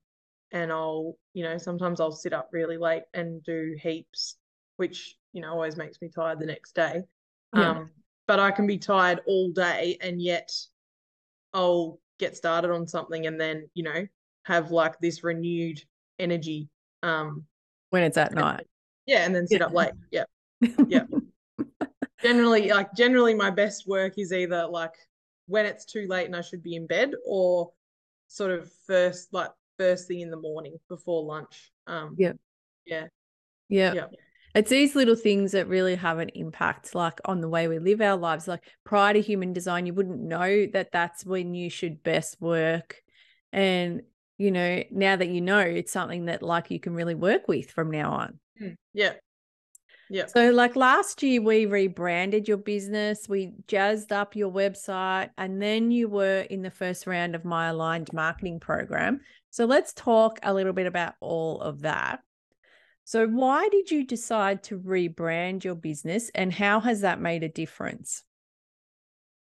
and 0.53 0.71
I'll, 0.71 1.17
you 1.33 1.43
know, 1.43 1.59
sometimes 1.59 2.01
I'll 2.01 2.13
sit 2.13 2.33
up 2.33 2.51
really 2.53 2.77
late 2.77 3.03
and 3.13 3.43
do 3.43 3.77
heaps, 3.83 4.37
which, 4.77 5.17
you 5.33 5.41
know, 5.41 5.51
always 5.51 5.77
makes 5.77 6.01
me 6.01 6.09
tired 6.15 6.39
the 6.39 6.47
next 6.47 6.75
day. 6.75 7.03
Yeah. 7.55 7.71
Um, 7.71 7.91
but 8.26 8.40
I 8.40 8.50
can 8.50 8.66
be 8.66 8.78
tired 8.78 9.21
all 9.26 9.50
day 9.50 9.99
and 10.00 10.21
yet 10.21 10.50
I'll 11.52 11.99
get 12.19 12.37
started 12.37 12.71
on 12.71 12.87
something 12.87 13.26
and 13.26 13.40
then, 13.40 13.69
you 13.75 13.83
know, 13.83 14.07
have 14.45 14.71
like 14.71 14.99
this 15.00 15.25
renewed 15.25 15.81
energy. 16.19 16.69
Um, 17.02 17.45
when 17.90 18.02
it's 18.02 18.16
at 18.16 18.35
night. 18.35 18.66
Yeah. 19.07 19.25
And 19.25 19.35
then 19.35 19.47
sit 19.47 19.61
yeah. 19.61 19.66
up 19.66 19.73
late. 19.73 19.93
Yeah. 20.11 20.25
Yeah. 20.88 21.04
generally, 22.23 22.71
like, 22.71 22.95
generally, 22.95 23.35
my 23.35 23.50
best 23.50 23.87
work 23.87 24.14
is 24.19 24.33
either 24.33 24.66
like 24.66 24.95
when 25.47 25.66
it's 25.66 25.85
too 25.85 26.07
late 26.09 26.26
and 26.26 26.35
I 26.35 26.40
should 26.40 26.62
be 26.62 26.76
in 26.76 26.87
bed 26.87 27.12
or 27.26 27.71
sort 28.28 28.50
of 28.50 28.71
first, 28.87 29.33
like, 29.33 29.50
first 29.78 30.09
thing 30.09 30.21
in 30.21 30.31
the 30.31 30.40
morning 30.40 30.76
before 30.88 31.23
lunch. 31.23 31.73
Um, 31.87 32.14
yeah. 32.19 32.33
Yeah. 32.87 33.07
Yeah. 33.69 33.93
Yeah. 33.95 34.07
It's 34.54 34.70
these 34.70 34.94
little 34.94 35.16
things 35.16 35.52
that 35.52 35.66
really 35.66 35.96
have 35.96 36.18
an 36.20 36.28
impact, 36.30 36.94
like 36.94 37.20
on 37.25 37.40
the 37.40 37.49
way 37.49 37.66
we 37.66 37.78
live 37.78 38.00
our 38.00 38.16
lives. 38.16 38.46
Like 38.46 38.62
prior 38.84 39.12
to 39.12 39.20
human 39.20 39.52
design, 39.52 39.87
you 39.87 39.94
wouldn't 39.94 40.20
know 40.20 40.66
that 40.73 40.92
that's 40.92 41.26
when 41.26 41.54
you 41.54 41.68
should 41.68 42.02
best 42.04 42.40
work. 42.40 43.02
And, 43.52 44.02
you 44.38 44.52
know, 44.52 44.84
now 44.92 45.16
that 45.16 45.28
you 45.28 45.40
know, 45.40 45.58
it's 45.58 45.92
something 45.92 46.26
that 46.26 46.42
like 46.42 46.70
you 46.70 46.78
can 46.78 46.94
really 46.94 47.16
work 47.16 47.49
with 47.49 47.70
from 47.70 47.90
now 47.90 48.12
on. 48.12 48.38
Mm. 48.61 48.76
Yeah. 48.92 49.14
Yeah. 50.11 50.26
So, 50.26 50.50
like 50.50 50.76
last 50.76 51.23
year, 51.23 51.40
we 51.40 51.66
rebranded 51.66 52.46
your 52.46 52.58
business, 52.58 53.26
we 53.28 53.54
jazzed 53.66 54.12
up 54.12 54.37
your 54.37 54.52
website, 54.52 55.30
and 55.38 55.61
then 55.61 55.90
you 55.90 56.08
were 56.08 56.40
in 56.40 56.62
the 56.62 56.70
first 56.70 57.06
round 57.06 57.34
of 57.34 57.44
my 57.44 57.68
aligned 57.68 58.12
marketing 58.12 58.61
program. 58.61 59.20
So, 59.50 59.64
let's 59.64 59.94
talk 59.94 60.38
a 60.42 60.52
little 60.52 60.75
bit 60.75 60.87
about 60.87 61.14
all 61.20 61.61
of 61.61 61.80
that. 61.80 62.20
So, 63.04 63.26
why 63.28 63.68
did 63.70 63.90
you 63.90 64.04
decide 64.04 64.62
to 64.64 64.78
rebrand 64.78 65.64
your 65.64 65.75
business, 65.75 66.30
and 66.34 66.52
how 66.52 66.80
has 66.80 67.00
that 67.02 67.20
made 67.20 67.42
a 67.42 67.49
difference? 67.49 68.25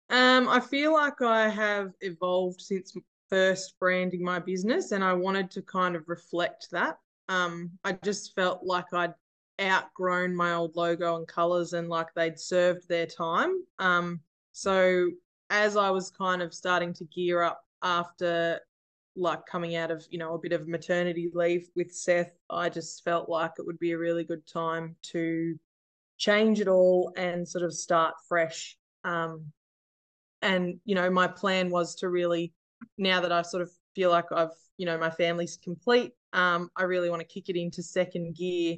Um, 0.08 0.48
I 0.48 0.60
feel 0.60 0.92
like 0.92 1.20
I 1.20 1.48
have 1.48 1.92
evolved 2.00 2.60
since 2.60 2.96
first 3.28 3.78
branding 3.78 4.22
my 4.22 4.38
business, 4.38 4.92
and 4.92 5.02
I 5.02 5.12
wanted 5.12 5.50
to 5.52 5.62
kind 5.62 5.96
of 5.96 6.08
reflect 6.08 6.70
that. 6.70 6.98
Um, 7.28 7.72
I 7.82 7.92
just 7.92 8.34
felt 8.34 8.62
like 8.64 8.92
I'd 8.92 9.14
outgrown 9.60 10.36
my 10.36 10.52
old 10.52 10.76
logo 10.76 11.16
and 11.16 11.26
colors 11.26 11.72
and 11.72 11.88
like 11.88 12.12
they'd 12.14 12.38
served 12.38 12.88
their 12.88 13.06
time. 13.06 13.64
Um, 13.78 14.20
so 14.52 15.10
as 15.50 15.76
I 15.76 15.90
was 15.90 16.10
kind 16.10 16.42
of 16.42 16.54
starting 16.54 16.92
to 16.94 17.04
gear 17.06 17.42
up 17.42 17.64
after 17.82 18.60
like 19.16 19.46
coming 19.46 19.76
out 19.76 19.90
of, 19.90 20.06
you 20.11 20.18
know, 20.18 20.35
a 20.35 20.38
bit 20.38 20.52
of 20.52 20.68
maternity 20.68 21.30
leave 21.32 21.68
with 21.75 21.92
Seth, 21.92 22.32
I 22.50 22.68
just 22.68 23.02
felt 23.04 23.28
like 23.28 23.52
it 23.58 23.66
would 23.66 23.78
be 23.78 23.92
a 23.92 23.99
really 23.99 24.25
good 24.25 24.46
time 24.46 24.96
to 25.12 25.58
change 26.18 26.61
it 26.61 26.68
all 26.68 27.12
and 27.16 27.49
sort 27.49 27.64
of 27.64 27.75
start 27.75 28.14
fresh. 28.28 28.76
Um, 29.04 29.52
and, 30.42 30.78
you 30.85 30.94
know, 30.94 31.11
my 31.11 31.28
plan 31.28 31.70
was 31.70 31.94
to 31.96 32.08
really, 32.08 32.52
now 32.99 33.20
that 33.20 33.32
I 33.32 33.42
sort 33.42 33.62
of 33.62 33.70
feel 33.94 34.11
like 34.11 34.26
I've, 34.32 34.50
you 34.76 34.87
know, 34.87 34.99
my 34.99 35.11
family's 35.11 35.56
complete, 35.56 36.12
um, 36.32 36.70
I 36.76 36.82
really 36.85 37.11
want 37.11 37.20
to 37.20 37.26
kick 37.26 37.49
it 37.49 37.56
into 37.56 37.82
second 37.82 38.37
gear 38.37 38.76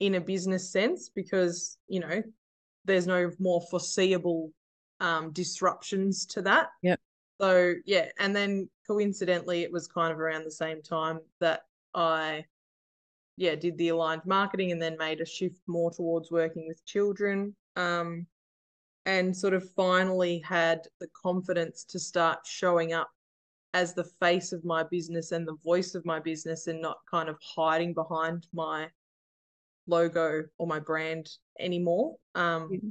in 0.00 0.14
a 0.14 0.20
business 0.20 0.70
sense 0.70 1.10
because 1.14 1.78
you 1.88 2.00
know 2.00 2.22
there's 2.84 3.06
no 3.06 3.30
more 3.38 3.60
foreseeable 3.70 4.52
um, 5.00 5.32
disruptions 5.32 6.26
to 6.26 6.42
that. 6.42 6.68
Yep. 6.82 7.00
So 7.40 7.74
yeah, 7.86 8.08
and 8.18 8.34
then 8.34 8.68
coincidentally, 8.86 9.62
it 9.62 9.72
was 9.72 9.86
kind 9.86 10.12
of 10.12 10.18
around 10.18 10.44
the 10.44 10.50
same 10.50 10.82
time 10.82 11.20
that 11.40 11.62
I, 11.94 12.44
yeah, 13.36 13.54
did 13.54 13.78
the 13.78 13.90
aligned 13.90 14.26
marketing 14.26 14.72
and 14.72 14.82
then 14.82 14.96
made 14.98 15.20
a 15.20 15.26
shift 15.26 15.60
more 15.66 15.90
towards 15.90 16.30
working 16.30 16.66
with 16.66 16.84
children. 16.84 17.54
Um, 17.76 18.26
and 19.06 19.34
sort 19.34 19.54
of 19.54 19.70
finally 19.70 20.38
had 20.40 20.80
the 21.00 21.08
confidence 21.14 21.82
to 21.82 21.98
start 21.98 22.40
showing 22.44 22.92
up 22.92 23.08
as 23.72 23.94
the 23.94 24.04
face 24.20 24.52
of 24.52 24.64
my 24.66 24.82
business 24.82 25.32
and 25.32 25.48
the 25.48 25.56
voice 25.64 25.94
of 25.94 26.04
my 26.04 26.20
business 26.20 26.66
and 26.66 26.82
not 26.82 26.98
kind 27.10 27.30
of 27.30 27.38
hiding 27.40 27.94
behind 27.94 28.46
my 28.52 28.86
logo 29.86 30.44
or 30.58 30.66
my 30.66 30.78
brand 30.78 31.30
anymore. 31.58 32.16
Um, 32.34 32.68
mm-hmm. 32.70 32.88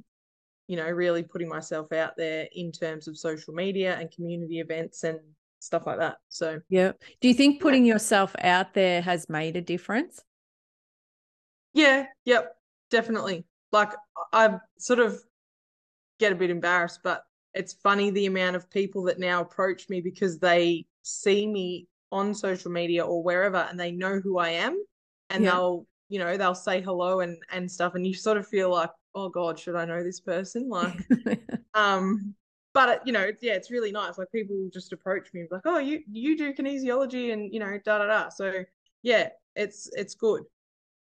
You 0.68 0.78
know, 0.78 0.90
really 0.90 1.24
putting 1.24 1.48
myself 1.48 1.92
out 1.92 2.14
there 2.18 2.48
in 2.54 2.72
terms 2.72 3.08
of 3.08 3.18
social 3.18 3.54
media 3.54 3.98
and 3.98 4.12
community 4.12 4.60
events 4.60 5.04
and 5.04 5.20
stuff 5.60 5.88
like 5.88 6.00
that. 6.00 6.18
So, 6.30 6.60
yeah. 6.70 6.92
Do 7.22 7.28
you 7.28 7.34
think 7.34 7.62
putting 7.62 7.86
yeah. 7.86 7.94
yourself 7.94 8.36
out 8.42 8.74
there 8.74 9.02
has 9.02 9.30
made 9.30 9.56
a 9.56 9.62
difference? 9.62 10.22
Yeah. 11.74 12.08
Yep. 12.26 12.56
Definitely. 12.92 13.46
Like 13.72 13.94
I've 14.34 14.60
sort 14.78 15.00
of 15.00 15.22
get 16.20 16.32
a 16.32 16.36
bit 16.36 16.50
embarrassed, 16.50 17.00
but 17.04 17.24
it's 17.54 17.74
funny 17.74 18.12
the 18.12 18.26
amount 18.26 18.56
of 18.56 18.70
people 18.70 19.04
that 19.04 19.20
now 19.20 19.42
approach 19.42 19.90
me 19.90 20.02
because 20.02 20.40
they 20.40 20.86
see 21.04 21.48
me 21.48 21.88
on 22.12 22.34
social 22.34 22.72
media 22.72 23.06
or 23.06 23.24
wherever 23.24 23.68
and 23.70 23.80
they 23.80 23.92
know 23.92 24.20
who 24.20 24.38
I 24.38 24.50
am 24.50 24.82
and 25.30 25.44
yeah. 25.44 25.52
they'll 25.52 25.86
you 26.10 26.20
know 26.20 26.38
they'll 26.38 26.56
say 26.56 26.82
hello 26.82 27.20
and 27.20 27.38
and 27.52 27.70
stuff 27.70 27.96
and 27.96 28.08
you 28.08 28.14
sort 28.14 28.38
of 28.38 28.48
feel 28.48 28.72
like 28.72 28.90
oh 29.18 29.30
god 29.30 29.60
should 29.60 29.76
I 29.76 29.86
know 29.86 30.04
this 30.04 30.20
person 30.20 30.70
like 30.70 30.98
um 31.74 32.36
but 32.74 33.06
you 33.06 33.12
know 33.12 33.32
yeah 33.42 33.54
it's 33.54 33.72
really 33.72 33.92
nice 33.92 34.18
like 34.18 34.32
people 34.32 34.56
just 34.72 34.94
approach 34.94 35.28
me 35.34 35.46
like 35.52 35.64
oh 35.66 35.80
you 35.80 36.02
you 36.10 36.38
do 36.38 36.54
kinesiology 36.54 37.34
and 37.34 37.52
you 37.54 37.60
know 37.60 37.78
da 37.84 37.98
da 37.98 38.06
da 38.06 38.30
so 38.30 38.64
yeah 39.02 39.30
it's 39.56 39.90
it's 39.94 40.16
good 40.16 40.44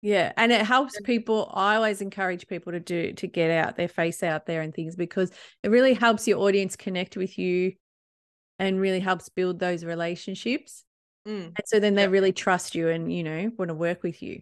yeah, 0.03 0.33
and 0.35 0.51
it 0.51 0.65
helps 0.65 0.99
people. 1.05 1.49
I 1.53 1.77
always 1.77 2.01
encourage 2.01 2.45
people 2.49 2.73
to 2.73 2.79
do 2.81 3.13
to 3.13 3.25
get 3.25 3.49
out 3.49 3.77
their 3.77 3.87
face 3.87 4.21
out 4.21 4.45
there 4.45 4.61
and 4.61 4.73
things 4.73 4.97
because 4.97 5.31
it 5.63 5.69
really 5.69 5.93
helps 5.93 6.27
your 6.27 6.39
audience 6.39 6.75
connect 6.75 7.15
with 7.15 7.37
you 7.39 7.71
and 8.59 8.81
really 8.81 8.99
helps 8.99 9.29
build 9.29 9.59
those 9.59 9.85
relationships. 9.85 10.83
Mm. 11.25 11.45
And 11.45 11.63
so 11.65 11.79
then 11.79 11.95
they 11.95 12.09
really 12.09 12.33
trust 12.33 12.75
you 12.75 12.89
and 12.89 13.13
you 13.13 13.23
know 13.23 13.49
want 13.57 13.69
to 13.69 13.75
work 13.75 14.03
with 14.03 14.21
you. 14.21 14.41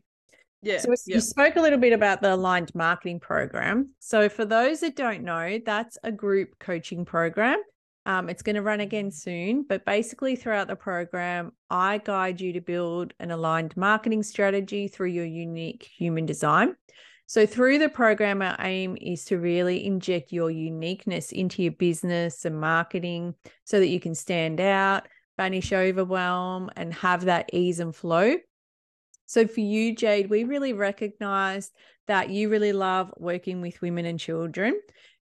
Yeah. 0.61 0.79
So 0.79 0.93
you 1.07 1.19
spoke 1.21 1.55
a 1.55 1.61
little 1.61 1.79
bit 1.79 1.93
about 1.93 2.21
the 2.21 2.35
aligned 2.35 2.73
marketing 2.75 3.19
program. 3.19 3.95
So 3.99 4.29
for 4.29 4.45
those 4.45 4.81
that 4.81 4.95
don't 4.95 5.23
know, 5.23 5.59
that's 5.65 5.97
a 6.03 6.11
group 6.11 6.49
coaching 6.59 7.03
program 7.03 7.57
um, 8.05 8.29
it's 8.29 8.41
going 8.41 8.55
to 8.55 8.63
run 8.63 8.79
again 8.79 9.11
soon, 9.11 9.63
but 9.67 9.85
basically, 9.85 10.35
throughout 10.35 10.67
the 10.67 10.75
program, 10.75 11.51
I 11.69 11.99
guide 11.99 12.41
you 12.41 12.53
to 12.53 12.61
build 12.61 13.13
an 13.19 13.29
aligned 13.29 13.77
marketing 13.77 14.23
strategy 14.23 14.87
through 14.87 15.09
your 15.09 15.25
unique 15.25 15.87
human 15.97 16.25
design. 16.25 16.75
So, 17.27 17.45
through 17.45 17.77
the 17.77 17.89
program, 17.89 18.41
our 18.41 18.55
aim 18.59 18.97
is 18.99 19.25
to 19.25 19.37
really 19.37 19.85
inject 19.85 20.31
your 20.31 20.49
uniqueness 20.49 21.31
into 21.31 21.61
your 21.61 21.73
business 21.73 22.43
and 22.43 22.59
marketing 22.59 23.35
so 23.65 23.79
that 23.79 23.87
you 23.87 23.99
can 23.99 24.15
stand 24.15 24.59
out, 24.59 25.07
banish 25.37 25.71
overwhelm, 25.71 26.71
and 26.75 26.91
have 26.95 27.25
that 27.25 27.51
ease 27.53 27.79
and 27.79 27.95
flow. 27.95 28.35
So, 29.31 29.47
for 29.47 29.61
you, 29.61 29.95
Jade, 29.95 30.29
we 30.29 30.43
really 30.43 30.73
recognize 30.73 31.71
that 32.07 32.31
you 32.31 32.49
really 32.49 32.73
love 32.73 33.13
working 33.17 33.61
with 33.61 33.81
women 33.81 34.05
and 34.05 34.19
children. 34.19 34.77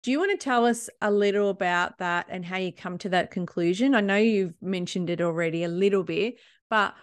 Do 0.02 0.12
you 0.12 0.20
want 0.20 0.38
to 0.38 0.44
tell 0.44 0.66
us 0.66 0.90
a 1.02 1.10
little 1.10 1.50
about 1.50 2.00
that 2.00 2.26
and 2.28 2.44
how 2.44 2.58
you 2.58 2.74
come 2.74 2.98
to 2.98 3.10
that 3.10 3.32
conclusion? 3.32 3.96
I 3.96 4.02
know 4.02 4.18
you've 4.18 4.62
mentioned 4.62 5.10
it 5.10 5.22
already 5.22 5.64
a 5.64 5.70
little 5.70 6.04
bit, 6.04 6.36
but 6.70 6.96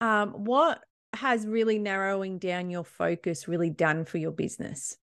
um, 0.00 0.30
what 0.30 0.82
has 1.12 1.46
really 1.46 1.78
narrowing 1.78 2.40
down 2.40 2.70
your 2.70 2.82
focus 2.82 3.46
really 3.46 3.70
done 3.70 4.04
for 4.04 4.18
your 4.18 4.32
business? 4.32 4.96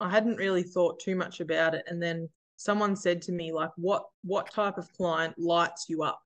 I 0.00 0.10
hadn't 0.10 0.36
really 0.36 0.64
thought 0.64 1.00
too 1.00 1.16
much 1.16 1.40
about 1.40 1.74
it, 1.74 1.86
and 1.86 2.02
then 2.02 2.28
someone 2.56 2.94
said 2.94 3.22
to 3.22 3.32
me 3.32 3.54
like, 3.54 3.70
"What 3.78 4.04
what 4.22 4.52
type 4.52 4.76
of 4.76 4.92
client 4.92 5.34
lights 5.38 5.86
you 5.88 6.02
up?" 6.02 6.20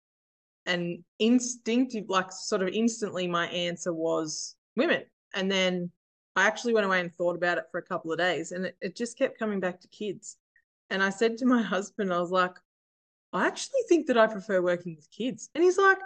And 0.67 1.05
instinctive, 1.19 2.05
like 2.09 2.33
sort 2.33 2.63
of 2.63 2.69
instantly, 2.69 3.27
my 3.29 3.47
answer 3.49 3.93
was 3.93 4.57
women. 4.77 5.05
And 5.35 5.51
then 5.51 5.91
I 6.37 6.47
actually 6.47 6.75
went 6.75 6.87
away 6.87 7.01
and 7.01 7.15
thought 7.15 7.37
about 7.37 7.59
it 7.59 7.65
for 7.71 7.79
a 7.79 7.83
couple 7.83 8.13
of 8.13 8.19
days 8.19 8.53
and 8.53 8.67
it, 8.67 8.77
it 8.81 8.97
just 8.97 9.17
kept 9.17 9.39
coming 9.39 9.59
back 9.59 9.81
to 9.81 9.89
kids. 9.89 10.37
And 10.91 11.03
I 11.03 11.11
said 11.11 11.39
to 11.39 11.47
my 11.47 11.63
husband, 11.75 12.13
I 12.13 12.21
was 12.21 12.31
like, 12.31 12.55
I 13.33 13.47
actually 13.47 13.81
think 13.89 14.07
that 14.07 14.19
I 14.19 14.27
prefer 14.27 14.63
working 14.63 14.95
with 14.97 15.11
kids. 15.11 15.51
And 15.55 15.65
he's 15.65 15.79
like, 15.79 15.99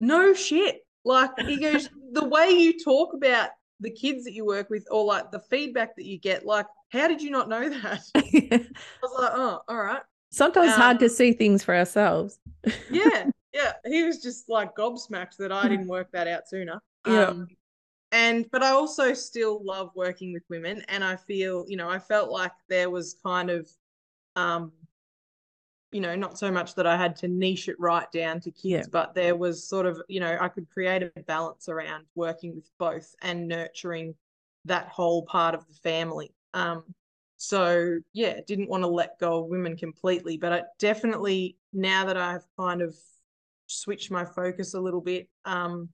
no 0.00 0.32
shit. 0.32 0.86
Like, 1.04 1.30
he 1.40 1.56
goes, 1.60 1.88
the 2.12 2.24
way 2.24 2.50
you 2.50 2.78
talk 2.82 3.14
about 3.14 3.50
the 3.80 3.90
kids 3.90 4.24
that 4.24 4.32
you 4.32 4.44
work 4.44 4.70
with 4.70 4.86
or 4.90 5.04
like 5.04 5.30
the 5.30 5.40
feedback 5.40 5.96
that 5.96 6.04
you 6.04 6.18
get, 6.18 6.46
like, 6.46 6.66
how 6.90 7.06
did 7.06 7.20
you 7.20 7.30
not 7.30 7.48
know 7.48 7.68
that? 7.82 8.00
I 8.14 8.66
was 9.02 9.12
like, 9.18 9.32
oh, 9.34 9.60
all 9.68 9.76
right. 9.76 10.02
Sometimes 10.30 10.72
um, 10.72 10.80
hard 10.80 10.98
to 11.00 11.08
see 11.08 11.32
things 11.32 11.64
for 11.64 11.74
ourselves. 11.74 12.38
yeah. 12.90 13.30
Yeah. 13.52 13.72
He 13.86 14.04
was 14.04 14.22
just 14.22 14.48
like 14.48 14.74
gobsmacked 14.76 15.36
that 15.38 15.52
I 15.52 15.68
didn't 15.68 15.88
work 15.88 16.10
that 16.12 16.28
out 16.28 16.48
sooner. 16.48 16.80
Yeah. 17.06 17.28
Um, 17.28 17.46
and 18.12 18.50
but 18.50 18.62
I 18.62 18.70
also 18.70 19.12
still 19.12 19.62
love 19.64 19.90
working 19.94 20.32
with 20.32 20.42
women 20.48 20.82
and 20.88 21.04
I 21.04 21.16
feel 21.16 21.64
you 21.68 21.76
know 21.76 21.88
I 21.88 21.98
felt 21.98 22.30
like 22.30 22.52
there 22.68 22.90
was 22.90 23.16
kind 23.22 23.50
of 23.50 23.68
um 24.36 24.72
you 25.92 26.00
know 26.00 26.14
not 26.14 26.38
so 26.38 26.50
much 26.50 26.74
that 26.74 26.86
I 26.86 26.96
had 26.96 27.16
to 27.16 27.28
niche 27.28 27.68
it 27.68 27.76
right 27.78 28.10
down 28.12 28.40
to 28.40 28.50
kids 28.50 28.64
yeah. 28.64 28.84
but 28.90 29.14
there 29.14 29.36
was 29.36 29.66
sort 29.66 29.86
of 29.86 30.00
you 30.08 30.20
know 30.20 30.38
I 30.40 30.48
could 30.48 30.68
create 30.70 31.02
a 31.02 31.20
balance 31.22 31.68
around 31.68 32.04
working 32.14 32.54
with 32.54 32.70
both 32.78 33.14
and 33.22 33.46
nurturing 33.48 34.14
that 34.64 34.88
whole 34.88 35.22
part 35.22 35.54
of 35.54 35.66
the 35.66 35.74
family 35.74 36.34
um 36.54 36.82
so 37.36 37.98
yeah 38.12 38.40
didn't 38.46 38.68
want 38.68 38.82
to 38.82 38.88
let 38.88 39.18
go 39.18 39.42
of 39.42 39.50
women 39.50 39.76
completely 39.76 40.36
but 40.36 40.52
I 40.52 40.62
definitely 40.78 41.56
now 41.72 42.06
that 42.06 42.16
I've 42.16 42.46
kind 42.58 42.82
of 42.82 42.96
switched 43.68 44.10
my 44.10 44.24
focus 44.24 44.74
a 44.74 44.80
little 44.80 45.00
bit 45.00 45.28
um 45.44 45.88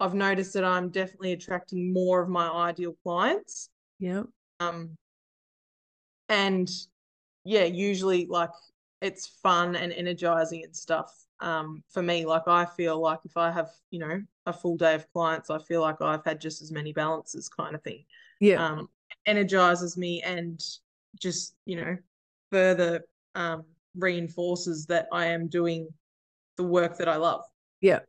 I've 0.00 0.14
noticed 0.14 0.54
that 0.54 0.64
I'm 0.64 0.88
definitely 0.88 1.32
attracting 1.32 1.92
more 1.92 2.22
of 2.22 2.28
my 2.28 2.48
ideal 2.50 2.96
clients. 3.02 3.68
Yeah. 3.98 4.22
Um, 4.58 4.96
and 6.30 6.70
yeah, 7.44 7.64
usually 7.64 8.26
like 8.26 8.50
it's 9.02 9.26
fun 9.26 9.76
and 9.76 9.92
energizing 9.92 10.64
and 10.64 10.74
stuff. 10.74 11.14
Um, 11.40 11.82
for 11.90 12.02
me, 12.02 12.24
like 12.24 12.48
I 12.48 12.64
feel 12.64 13.00
like 13.00 13.20
if 13.24 13.36
I 13.36 13.50
have, 13.50 13.68
you 13.90 13.98
know, 13.98 14.22
a 14.46 14.52
full 14.52 14.76
day 14.76 14.94
of 14.94 15.10
clients, 15.12 15.50
I 15.50 15.58
feel 15.58 15.82
like 15.82 16.00
I've 16.00 16.24
had 16.24 16.40
just 16.40 16.62
as 16.62 16.72
many 16.72 16.92
balances 16.92 17.48
kind 17.48 17.74
of 17.74 17.82
thing. 17.82 18.04
Yeah. 18.40 18.64
Um, 18.64 18.88
energizes 19.26 19.98
me 19.98 20.22
and 20.22 20.62
just, 21.20 21.56
you 21.66 21.76
know, 21.76 21.96
further 22.50 23.04
um 23.34 23.64
reinforces 23.96 24.86
that 24.86 25.08
I 25.12 25.26
am 25.26 25.48
doing 25.48 25.88
the 26.60 26.66
work 26.68 26.98
that 26.98 27.08
I 27.08 27.16
love. 27.16 27.42
Yeah. 27.80 28.00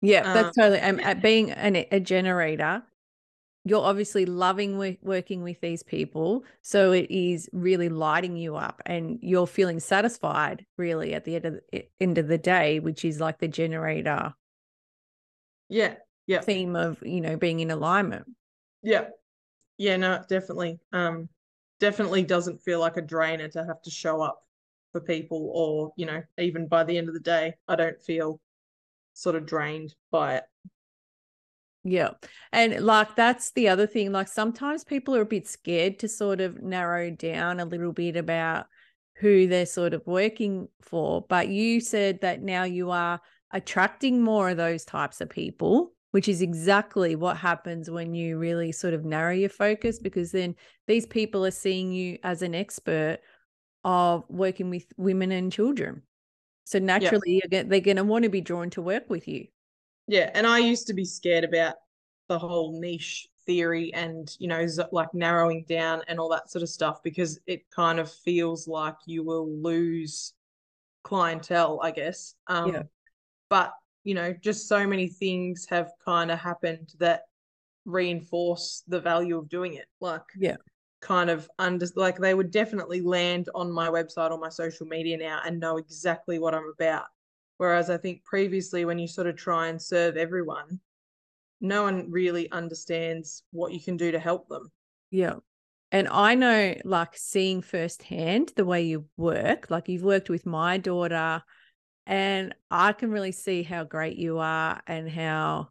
Yeah, 0.00 0.22
that's 0.34 0.48
um, 0.48 0.52
totally. 0.64 0.80
Um, 0.80 1.00
at 1.00 1.22
being 1.22 1.50
an, 1.50 1.76
a 1.90 2.00
generator, 2.00 2.82
you're 3.64 3.84
obviously 3.84 4.26
loving 4.26 4.98
working 5.02 5.42
with 5.42 5.60
these 5.60 5.82
people, 5.82 6.44
so 6.60 6.92
it 6.92 7.10
is 7.10 7.48
really 7.52 7.88
lighting 7.88 8.36
you 8.36 8.56
up, 8.56 8.82
and 8.84 9.18
you're 9.22 9.46
feeling 9.46 9.80
satisfied. 9.80 10.66
Really, 10.76 11.14
at 11.14 11.24
the 11.24 11.36
end 11.36 11.44
of 11.46 11.60
the 11.72 11.88
end 12.00 12.18
of 12.18 12.28
the 12.28 12.36
day, 12.36 12.80
which 12.80 13.02
is 13.06 13.18
like 13.18 13.38
the 13.38 13.48
generator. 13.48 14.34
Yeah, 15.70 15.94
yeah. 16.26 16.40
Theme 16.42 16.76
of 16.76 17.02
you 17.02 17.22
know 17.22 17.38
being 17.38 17.60
in 17.60 17.70
alignment. 17.70 18.26
Yeah, 18.82 19.06
yeah. 19.78 19.96
No, 19.96 20.22
definitely. 20.28 20.80
Um, 20.92 21.30
definitely 21.80 22.24
doesn't 22.24 22.60
feel 22.60 22.80
like 22.80 22.98
a 22.98 23.02
drainer 23.02 23.48
to 23.48 23.64
have 23.64 23.80
to 23.82 23.90
show 23.90 24.20
up 24.20 24.43
for 24.94 25.00
people, 25.00 25.50
or 25.52 25.92
you 25.96 26.06
know, 26.06 26.22
even 26.38 26.68
by 26.68 26.84
the 26.84 26.96
end 26.96 27.08
of 27.08 27.14
the 27.14 27.20
day, 27.20 27.54
I 27.66 27.74
don't 27.74 28.00
feel 28.00 28.40
sort 29.12 29.34
of 29.34 29.44
drained 29.44 29.92
by 30.12 30.36
it. 30.36 30.44
Yeah. 31.82 32.10
And 32.52 32.80
like 32.86 33.16
that's 33.16 33.50
the 33.50 33.68
other 33.68 33.88
thing. 33.88 34.12
Like 34.12 34.28
sometimes 34.28 34.84
people 34.84 35.16
are 35.16 35.22
a 35.22 35.26
bit 35.26 35.48
scared 35.48 35.98
to 35.98 36.08
sort 36.08 36.40
of 36.40 36.62
narrow 36.62 37.10
down 37.10 37.58
a 37.58 37.64
little 37.64 37.92
bit 37.92 38.16
about 38.16 38.66
who 39.16 39.48
they're 39.48 39.66
sort 39.66 39.94
of 39.94 40.06
working 40.06 40.68
for. 40.80 41.26
But 41.28 41.48
you 41.48 41.80
said 41.80 42.20
that 42.20 42.40
now 42.40 42.62
you 42.62 42.92
are 42.92 43.20
attracting 43.50 44.22
more 44.22 44.50
of 44.50 44.56
those 44.56 44.84
types 44.84 45.20
of 45.20 45.28
people, 45.28 45.92
which 46.12 46.28
is 46.28 46.40
exactly 46.40 47.16
what 47.16 47.36
happens 47.36 47.90
when 47.90 48.14
you 48.14 48.38
really 48.38 48.70
sort 48.70 48.94
of 48.94 49.04
narrow 49.04 49.34
your 49.34 49.50
focus 49.50 49.98
because 49.98 50.30
then 50.30 50.54
these 50.86 51.06
people 51.06 51.44
are 51.44 51.50
seeing 51.50 51.90
you 51.90 52.16
as 52.22 52.42
an 52.42 52.54
expert 52.54 53.18
of 53.84 54.24
working 54.28 54.70
with 54.70 54.86
women 54.96 55.32
and 55.32 55.52
children. 55.52 56.02
So 56.64 56.78
naturally, 56.78 57.42
yeah. 57.50 57.62
they're 57.64 57.80
going 57.80 57.98
to 57.98 58.04
want 58.04 58.24
to 58.24 58.30
be 58.30 58.40
drawn 58.40 58.70
to 58.70 58.82
work 58.82 59.10
with 59.10 59.28
you. 59.28 59.46
Yeah, 60.06 60.30
and 60.34 60.46
I 60.46 60.58
used 60.58 60.86
to 60.86 60.94
be 60.94 61.04
scared 61.04 61.44
about 61.44 61.74
the 62.28 62.38
whole 62.38 62.80
niche 62.80 63.28
theory 63.46 63.92
and 63.92 64.34
you 64.38 64.48
know 64.48 64.66
like 64.90 65.12
narrowing 65.12 65.66
down 65.68 66.00
and 66.08 66.18
all 66.18 66.30
that 66.30 66.50
sort 66.50 66.62
of 66.62 66.68
stuff 66.70 67.02
because 67.02 67.38
it 67.46 67.68
kind 67.70 68.00
of 68.00 68.10
feels 68.10 68.66
like 68.66 68.96
you 69.04 69.22
will 69.22 69.50
lose 69.50 70.32
clientele, 71.02 71.80
I 71.82 71.90
guess. 71.90 72.34
Um, 72.46 72.72
yeah. 72.72 72.82
But 73.50 73.72
you 74.02 74.14
know, 74.14 74.32
just 74.32 74.68
so 74.68 74.86
many 74.86 75.08
things 75.08 75.66
have 75.70 75.92
kind 76.04 76.30
of 76.30 76.38
happened 76.38 76.94
that 76.98 77.22
reinforce 77.84 78.82
the 78.88 79.00
value 79.00 79.38
of 79.38 79.48
doing 79.48 79.74
it. 79.74 79.86
Like, 80.00 80.22
yeah, 80.36 80.56
kind 81.04 81.28
of 81.28 81.48
under 81.58 81.86
like 81.96 82.16
they 82.16 82.34
would 82.34 82.50
definitely 82.50 83.02
land 83.02 83.48
on 83.54 83.70
my 83.70 83.88
website 83.88 84.30
or 84.30 84.38
my 84.38 84.48
social 84.48 84.86
media 84.86 85.18
now 85.18 85.40
and 85.44 85.60
know 85.60 85.76
exactly 85.76 86.38
what 86.38 86.54
I'm 86.54 86.72
about. 86.72 87.04
Whereas 87.58 87.90
I 87.90 87.98
think 87.98 88.24
previously 88.24 88.84
when 88.84 88.98
you 88.98 89.06
sort 89.06 89.26
of 89.26 89.36
try 89.36 89.68
and 89.68 89.80
serve 89.80 90.16
everyone, 90.16 90.80
no 91.60 91.82
one 91.82 92.10
really 92.10 92.50
understands 92.50 93.44
what 93.52 93.72
you 93.72 93.80
can 93.80 93.96
do 93.96 94.10
to 94.12 94.18
help 94.18 94.48
them. 94.48 94.72
Yeah. 95.10 95.34
And 95.92 96.08
I 96.08 96.34
know 96.34 96.74
like 96.84 97.16
seeing 97.16 97.60
firsthand 97.60 98.52
the 98.56 98.64
way 98.64 98.82
you 98.82 99.04
work, 99.16 99.70
like 99.70 99.88
you've 99.88 100.02
worked 100.02 100.30
with 100.30 100.46
my 100.46 100.78
daughter 100.78 101.42
and 102.06 102.54
I 102.70 102.92
can 102.92 103.10
really 103.10 103.32
see 103.32 103.62
how 103.62 103.84
great 103.84 104.16
you 104.16 104.38
are 104.38 104.80
and 104.86 105.08
how 105.08 105.68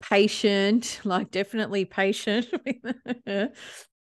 patient, 0.00 1.00
like 1.04 1.32
definitely 1.32 1.84
patient 1.84 2.46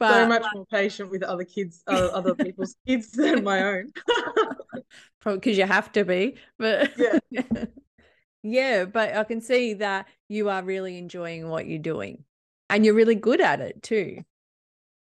but 0.03 0.23
so 0.23 0.27
much 0.27 0.45
more 0.53 0.65
patient 0.65 1.09
with 1.09 1.23
other 1.23 1.45
kids, 1.45 1.81
uh, 1.87 2.09
other 2.13 2.35
people's 2.45 2.75
kids 2.85 3.11
than 3.11 3.43
my 3.43 3.63
own. 3.63 3.91
probably 5.21 5.39
because 5.39 5.57
you 5.57 5.65
have 5.65 5.91
to 5.93 6.03
be. 6.03 6.35
But 6.59 6.91
Yeah. 6.97 7.41
yeah, 8.43 8.85
but 8.85 9.15
I 9.15 9.23
can 9.23 9.39
see 9.39 9.75
that 9.75 10.07
you 10.27 10.49
are 10.49 10.61
really 10.61 10.97
enjoying 10.97 11.47
what 11.47 11.67
you're 11.67 11.79
doing, 11.79 12.25
and 12.69 12.85
you're 12.85 12.93
really 12.93 13.15
good 13.15 13.39
at 13.39 13.61
it 13.61 13.81
too. 13.81 14.23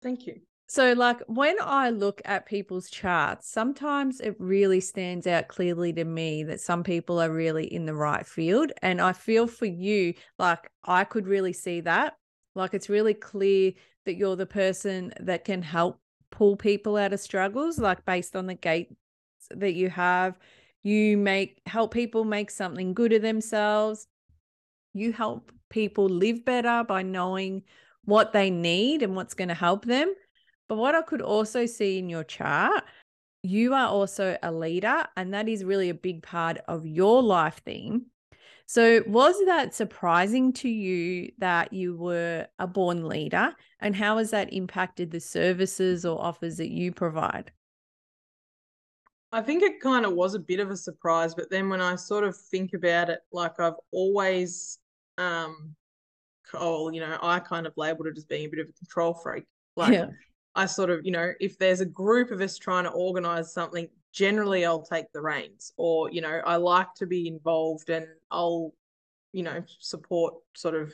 Thank 0.02 0.26
you. 0.26 0.42
So, 0.68 0.94
like 0.94 1.22
when 1.28 1.56
I 1.62 1.90
look 1.90 2.22
at 2.26 2.46
people's 2.46 2.90
charts, 2.90 3.50
sometimes 3.50 4.20
it 4.20 4.36
really 4.40 4.80
stands 4.80 5.28
out 5.28 5.48
clearly 5.48 5.94
to 5.94 6.06
me 6.06 6.44
that 6.44 6.62
some 6.62 6.84
people 6.84 7.20
are 7.20 7.32
really 7.32 7.66
in 7.66 7.86
the 7.86 7.96
right 7.96 8.26
field. 8.26 8.72
And 8.82 9.02
I 9.02 9.14
feel 9.14 9.46
for 9.46 9.66
you, 9.66 10.14
like 10.40 10.70
I 10.84 11.04
could 11.04 11.28
really 11.28 11.54
see 11.54 11.82
that. 11.82 12.16
Like 12.56 12.74
it's 12.74 12.90
really 12.90 13.14
clear 13.14 13.74
that 14.06 14.16
you're 14.16 14.36
the 14.36 14.46
person 14.46 15.14
that 15.20 15.46
can 15.46 15.62
help 15.62 16.00
pull 16.32 16.56
people 16.56 16.98
out 16.98 17.14
of 17.14 17.20
struggles, 17.20 17.78
like 17.80 18.06
based 18.06 18.36
on 18.36 18.48
the 18.48 18.56
gates 18.56 18.94
that 19.52 19.74
you 19.74 19.90
have. 19.90 20.38
You 20.84 21.18
make 21.18 21.62
help 21.66 21.94
people 21.94 22.24
make 22.24 22.50
something 22.52 22.94
good 22.94 23.14
of 23.14 23.22
themselves. 23.22 24.08
You 24.94 25.12
help 25.12 25.52
people 25.70 26.08
live 26.08 26.46
better 26.46 26.84
by 26.88 27.04
knowing 27.04 27.64
what 28.06 28.34
they 28.34 28.50
need 28.50 29.04
and 29.04 29.16
what's 29.16 29.34
going 29.34 29.50
to 29.50 29.54
help 29.54 29.86
them. 29.86 30.14
But 30.68 30.78
what 30.78 30.96
I 30.96 31.02
could 31.02 31.22
also 31.22 31.66
see 31.66 32.00
in 32.00 32.10
your 32.10 32.24
chart, 32.24 32.84
you 33.44 33.74
are 33.74 33.88
also 33.88 34.38
a 34.44 34.52
leader, 34.52 35.06
and 35.16 35.34
that 35.34 35.48
is 35.48 35.64
really 35.64 35.90
a 35.90 35.94
big 35.94 36.24
part 36.24 36.58
of 36.68 36.86
your 36.86 37.22
life 37.22 37.62
theme. 37.66 38.06
So, 38.70 39.02
was 39.08 39.36
that 39.48 39.74
surprising 39.74 40.54
to 40.54 40.70
you 40.70 41.32
that 41.40 41.74
you 41.74 41.98
were 41.98 42.46
a 42.60 42.68
born 42.68 43.08
leader? 43.08 43.56
And 43.80 43.96
how 43.96 44.20
has 44.20 44.30
that 44.30 44.54
impacted 44.54 45.10
the 45.10 45.20
services 45.20 46.06
or 46.06 46.22
offers 46.22 46.58
that 46.58 46.70
you 46.70 46.92
provide? 46.92 47.52
I 49.32 49.42
think 49.42 49.64
it 49.64 49.82
kind 49.82 50.06
of 50.06 50.14
was 50.14 50.36
a 50.36 50.40
bit 50.40 50.60
of 50.60 50.70
a 50.70 50.78
surprise, 50.78 51.34
but 51.34 51.50
then 51.50 51.68
when 51.68 51.82
I 51.82 51.96
sort 51.96 52.24
of 52.24 52.38
think 52.38 52.76
about 52.76 53.10
it, 53.10 53.22
like 53.32 53.60
I've 53.60 53.74
always, 53.90 54.78
um, 55.18 55.76
oh, 56.54 56.92
you 56.92 57.00
know, 57.00 57.18
I 57.24 57.40
kind 57.40 57.66
of 57.66 57.74
labeled 57.76 58.06
it 58.06 58.18
as 58.18 58.26
being 58.26 58.46
a 58.46 58.50
bit 58.50 58.60
of 58.60 58.70
a 58.70 58.74
control 58.74 59.16
freak. 59.16 59.46
Like 59.78 59.94
Yeah. 59.94 60.10
I 60.54 60.68
sort 60.68 60.92
of, 60.92 61.04
you 61.04 61.12
know, 61.12 61.32
if 61.40 61.58
there's 61.58 61.82
a 61.82 61.88
group 61.88 62.30
of 62.30 62.40
us 62.40 62.60
trying 62.60 62.84
to 62.84 62.92
organize 62.92 63.52
something, 63.52 63.90
generally 64.12 64.66
I'll 64.66 64.82
take 64.82 65.12
the 65.12 65.22
reins, 65.22 65.74
or 65.78 66.12
you 66.12 66.22
know, 66.22 66.42
I 66.46 66.58
like 66.58 66.94
to 66.96 67.06
be 67.06 67.28
involved 67.28 67.90
and 67.90 68.08
I'll, 68.32 68.74
you 69.34 69.44
know, 69.44 69.64
support 69.80 70.36
sort 70.56 70.76
of 70.76 70.94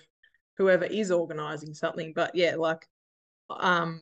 whoever 0.57 0.85
is 0.85 1.11
organizing 1.11 1.73
something. 1.73 2.13
But 2.15 2.35
yeah, 2.35 2.55
like, 2.55 2.87
um, 3.49 4.01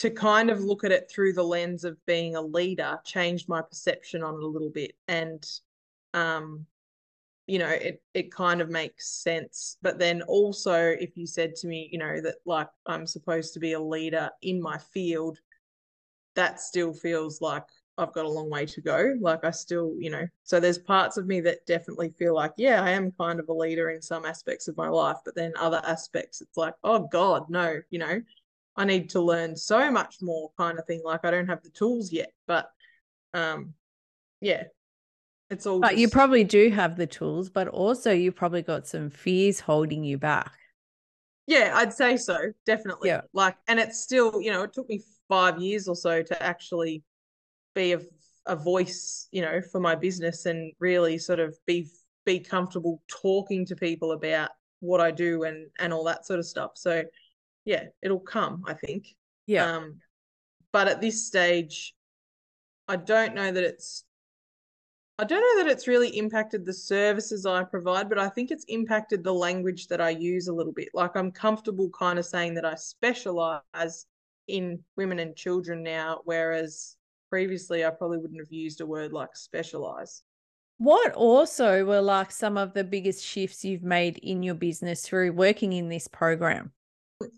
to 0.00 0.10
kind 0.10 0.48
of 0.48 0.64
look 0.64 0.82
at 0.82 0.92
it 0.92 1.10
through 1.10 1.34
the 1.34 1.42
lens 1.42 1.84
of 1.84 2.04
being 2.06 2.34
a 2.34 2.40
leader 2.40 2.98
changed 3.04 3.48
my 3.48 3.60
perception 3.60 4.22
on 4.22 4.34
it 4.34 4.42
a 4.42 4.46
little 4.46 4.70
bit 4.70 4.94
and 5.08 5.46
um 6.14 6.64
you 7.46 7.58
know 7.58 7.68
it 7.68 8.02
it 8.14 8.32
kind 8.32 8.62
of 8.62 8.70
makes 8.70 9.10
sense 9.22 9.76
but 9.82 9.98
then 9.98 10.22
also 10.22 10.74
if 10.74 11.18
you 11.18 11.26
said 11.26 11.54
to 11.54 11.66
me 11.66 11.86
you 11.92 11.98
know 11.98 12.18
that 12.18 12.36
like 12.46 12.68
I'm 12.86 13.06
supposed 13.06 13.52
to 13.54 13.60
be 13.60 13.74
a 13.74 13.80
leader 13.80 14.30
in 14.40 14.62
my 14.62 14.78
field 14.78 15.38
that 16.34 16.60
still 16.60 16.94
feels 16.94 17.42
like 17.42 17.66
I've 18.00 18.12
got 18.12 18.24
a 18.24 18.28
long 18.28 18.50
way 18.50 18.66
to 18.66 18.80
go 18.80 19.14
like 19.20 19.44
I 19.44 19.50
still 19.50 19.94
you 19.98 20.10
know 20.10 20.26
so 20.42 20.58
there's 20.58 20.78
parts 20.78 21.16
of 21.16 21.26
me 21.26 21.40
that 21.42 21.66
definitely 21.66 22.10
feel 22.10 22.34
like 22.34 22.52
yeah 22.56 22.82
I 22.82 22.90
am 22.90 23.12
kind 23.12 23.38
of 23.38 23.48
a 23.48 23.52
leader 23.52 23.90
in 23.90 24.02
some 24.02 24.24
aspects 24.24 24.66
of 24.68 24.76
my 24.76 24.88
life 24.88 25.18
but 25.24 25.34
then 25.34 25.52
other 25.58 25.82
aspects 25.86 26.40
it's 26.40 26.56
like 26.56 26.74
oh 26.82 27.08
god 27.12 27.48
no 27.48 27.80
you 27.90 27.98
know 27.98 28.20
I 28.76 28.84
need 28.84 29.10
to 29.10 29.20
learn 29.20 29.56
so 29.56 29.90
much 29.90 30.16
more 30.22 30.50
kind 30.56 30.78
of 30.78 30.86
thing. 30.86 31.02
Like 31.04 31.24
I 31.24 31.30
don't 31.30 31.48
have 31.48 31.62
the 31.62 31.70
tools 31.70 32.12
yet, 32.12 32.32
but 32.46 32.70
um, 33.34 33.74
yeah, 34.40 34.64
it's 35.50 35.66
all. 35.66 35.80
But 35.80 35.98
you 35.98 36.08
probably 36.08 36.44
do 36.44 36.70
have 36.70 36.96
the 36.96 37.06
tools, 37.06 37.50
but 37.50 37.68
also 37.68 38.12
you 38.12 38.32
probably 38.32 38.62
got 38.62 38.86
some 38.86 39.10
fears 39.10 39.60
holding 39.60 40.04
you 40.04 40.16
back. 40.18 40.52
yeah, 41.46 41.72
I'd 41.74 41.92
say 41.92 42.16
so, 42.16 42.52
definitely. 42.64 43.08
Yeah. 43.08 43.22
Like, 43.32 43.56
and 43.66 43.80
it's 43.80 44.00
still, 44.00 44.40
you 44.40 44.52
know, 44.52 44.62
it 44.62 44.72
took 44.72 44.88
me 44.88 45.02
five 45.28 45.60
years 45.60 45.88
or 45.88 45.96
so 45.96 46.22
to 46.22 46.42
actually 46.42 47.02
be 47.74 47.92
a, 47.92 48.00
a 48.46 48.56
voice, 48.56 49.28
you 49.32 49.42
know, 49.42 49.60
for 49.60 49.80
my 49.80 49.94
business 49.94 50.46
and 50.46 50.72
really 50.78 51.18
sort 51.18 51.40
of 51.40 51.56
be 51.66 51.88
be 52.26 52.40
comfortable 52.40 53.02
talking 53.08 53.64
to 53.66 53.74
people 53.76 54.12
about 54.12 54.50
what 54.80 55.00
I 55.00 55.10
do 55.10 55.44
and 55.44 55.68
and 55.78 55.92
all 55.92 56.04
that 56.04 56.26
sort 56.26 56.38
of 56.38 56.46
stuff. 56.46 56.72
So 56.74 57.04
yeah, 57.64 57.84
it'll 58.02 58.20
come, 58.20 58.64
I 58.66 58.74
think. 58.74 59.06
Yeah. 59.46 59.76
Um, 59.76 60.00
but 60.72 60.88
at 60.88 61.00
this 61.00 61.26
stage, 61.26 61.94
I 62.88 62.96
don't 62.96 63.34
know 63.34 63.50
that 63.50 63.64
it's. 63.64 64.04
I 65.18 65.24
don't 65.24 65.40
know 65.40 65.62
that 65.62 65.70
it's 65.70 65.86
really 65.86 66.16
impacted 66.16 66.64
the 66.64 66.72
services 66.72 67.44
I 67.44 67.62
provide, 67.62 68.08
but 68.08 68.18
I 68.18 68.30
think 68.30 68.50
it's 68.50 68.64
impacted 68.68 69.22
the 69.22 69.34
language 69.34 69.86
that 69.88 70.00
I 70.00 70.10
use 70.10 70.48
a 70.48 70.52
little 70.54 70.72
bit. 70.72 70.88
Like 70.94 71.14
I'm 71.14 71.30
comfortable 71.30 71.90
kind 71.90 72.18
of 72.18 72.24
saying 72.24 72.54
that 72.54 72.64
I 72.64 72.74
specialize 72.74 74.06
in 74.48 74.82
women 74.96 75.18
and 75.18 75.36
children 75.36 75.82
now, 75.82 76.22
whereas 76.24 76.96
previously 77.30 77.84
I 77.84 77.90
probably 77.90 78.18
wouldn't 78.18 78.40
have 78.40 78.52
used 78.52 78.82
a 78.82 78.86
word 78.86 79.12
like 79.12 79.34
specialize. 79.34 80.22
What 80.78 81.12
also 81.12 81.84
were 81.84 82.00
like 82.00 82.30
some 82.30 82.58
of 82.58 82.74
the 82.74 82.84
biggest 82.84 83.24
shifts 83.24 83.64
you've 83.64 83.82
made 83.82 84.18
in 84.18 84.42
your 84.42 84.54
business 84.54 85.02
through 85.02 85.32
working 85.32 85.72
in 85.72 85.88
this 85.88 86.08
program? 86.08 86.72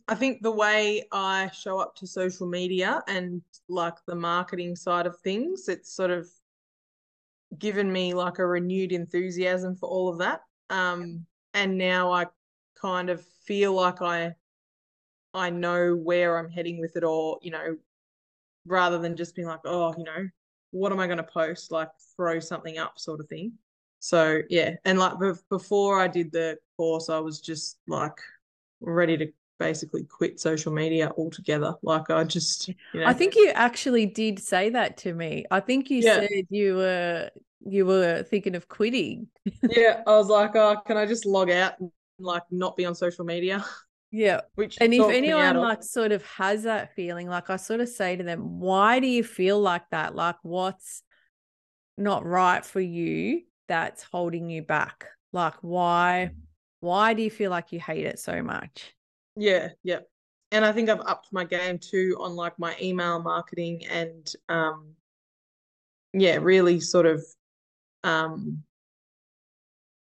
I 0.07 0.14
think 0.14 0.42
the 0.42 0.52
way 0.52 1.05
I 1.12 1.50
show 1.52 1.78
up 1.78 1.96
to 1.96 2.07
social 2.07 2.48
media 2.48 3.02
and 3.09 3.42
like 3.68 3.96
the 4.07 4.14
marketing 4.14 4.76
side 4.76 5.07
of 5.07 5.18
things, 5.20 5.68
it's 5.68 5.92
sort 5.92 6.11
of 6.11 6.28
given 7.59 7.92
me 7.92 8.14
like 8.14 8.38
a 8.38 8.46
renewed 8.46 8.92
enthusiasm 8.92 9.76
for 9.76 9.88
all 9.88 10.09
of 10.09 10.18
that. 10.18 10.40
Um, 10.70 11.26
and 11.52 11.76
now 11.76 12.12
I 12.12 12.26
kind 12.81 13.11
of 13.11 13.24
feel 13.44 13.72
like 13.72 14.00
I 14.00 14.35
I 15.35 15.50
know 15.50 15.96
where 15.96 16.38
I'm 16.38 16.50
heading 16.50 16.78
with 16.78 16.96
it, 16.96 17.05
or 17.05 17.38
you 17.42 17.50
know, 17.50 17.76
rather 18.66 18.98
than 18.98 19.16
just 19.16 19.35
being 19.35 19.48
like, 19.48 19.61
oh, 19.64 19.94
you 19.96 20.05
know, 20.05 20.29
what 20.70 20.92
am 20.92 21.01
I 21.01 21.07
going 21.07 21.18
to 21.18 21.25
post? 21.25 21.70
Like 21.70 21.88
throw 22.16 22.40
something 22.40 22.79
up, 22.79 22.98
sort 22.98 23.20
of 23.20 23.29
thing. 23.29 23.53
So 24.01 24.40
yeah, 24.48 24.75
and 24.85 24.98
like 24.98 25.12
bef- 25.14 25.42
before 25.48 26.01
I 26.01 26.09
did 26.09 26.33
the 26.33 26.59
course, 26.77 27.09
I 27.09 27.18
was 27.18 27.40
just 27.40 27.79
like 27.87 28.18
ready 28.81 29.16
to 29.16 29.33
basically 29.59 30.05
quit 30.05 30.40
social 30.40 30.72
media 30.72 31.12
altogether. 31.16 31.75
Like 31.83 32.11
I 32.11 32.25
just, 32.25 32.68
you 32.92 33.01
know, 33.01 33.07
I 33.07 33.12
think 33.12 33.37
you 33.37 33.51
actually 33.55 34.07
did 34.07 34.40
say 34.40 34.70
that 34.70 34.96
to 34.98 35.14
me. 35.14 35.44
I 35.51 35.61
think 35.61 35.88
you 35.90 36.03
Yeah. 36.03 36.18
said 36.18 36.46
you 36.51 36.77
were 36.77 37.31
you 37.64 37.87
were 37.87 38.25
thinking 38.25 38.57
of 38.57 38.68
quitting. 38.68 39.29
yeah, 39.70 40.03
I 40.07 40.16
was 40.16 40.27
like, 40.29 40.57
oh, 40.57 40.77
can 40.85 40.96
I 40.96 41.07
just 41.07 41.27
log 41.27 41.51
out 41.51 41.79
and 41.79 41.90
like 42.18 42.42
not 42.51 42.77
be 42.77 42.85
on 42.85 42.94
social 42.94 43.25
media? 43.25 43.64
Yeah. 44.12 44.42
Which 44.55 44.77
And 44.81 44.92
if 44.92 45.09
anyone 45.09 45.57
of- 45.57 45.62
like 45.62 45.83
sort 45.83 46.12
of 46.12 46.22
has 46.27 46.64
that 46.64 46.94
feeling, 46.94 47.29
like 47.29 47.48
I 47.51 47.57
sort 47.57 47.81
of 47.81 47.88
say 47.88 48.14
to 48.14 48.22
them, 48.22 48.61
why 48.61 49.01
do 49.01 49.07
you 49.07 49.25
feel 49.25 49.59
like 49.59 49.88
that? 49.90 50.14
Like 50.14 50.37
what's 50.42 51.03
not 51.96 52.25
right 52.25 52.64
for 52.64 52.81
you 52.81 53.42
that's 53.68 54.03
holding 54.03 54.51
you 54.51 54.62
back? 54.62 55.07
Like 55.33 55.55
why 55.62 56.33
why 56.81 57.14
do 57.14 57.22
you 57.22 57.31
feel 57.31 57.51
like 57.51 57.72
you 57.72 57.81
hate 57.81 58.05
it 58.05 58.18
so 58.18 58.42
much? 58.42 58.94
Yeah, 59.35 59.68
yeah. 59.83 60.01
And 60.51 60.64
I 60.64 60.72
think 60.72 60.90
I've 60.90 61.01
upped 61.01 61.33
my 61.33 61.44
game 61.44 61.79
too 61.79 62.16
on 62.20 62.37
like 62.37 62.59
my 62.59 62.77
email 62.83 63.22
marketing 63.22 63.87
and 63.87 64.31
um 64.51 64.94
yeah, 66.12 66.37
really 66.37 66.81
sort 66.81 67.07
of 67.07 67.25
um 68.05 68.62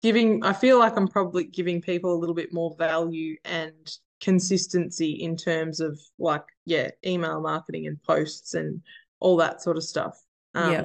giving 0.02 0.44
I 0.44 0.52
feel 0.52 0.78
like 0.78 0.96
I'm 0.96 1.08
probably 1.08 1.44
giving 1.44 1.80
people 1.80 2.14
a 2.14 2.18
little 2.18 2.34
bit 2.34 2.52
more 2.52 2.74
value 2.78 3.36
and 3.44 3.74
consistency 4.20 5.12
in 5.12 5.36
terms 5.36 5.80
of 5.80 5.98
like 6.18 6.44
yeah, 6.64 6.90
email 7.04 7.40
marketing 7.40 7.86
and 7.86 8.02
posts 8.02 8.54
and 8.54 8.82
all 9.20 9.36
that 9.38 9.62
sort 9.62 9.76
of 9.76 9.84
stuff. 9.84 10.20
Um 10.54 10.70
Yeah. 10.72 10.84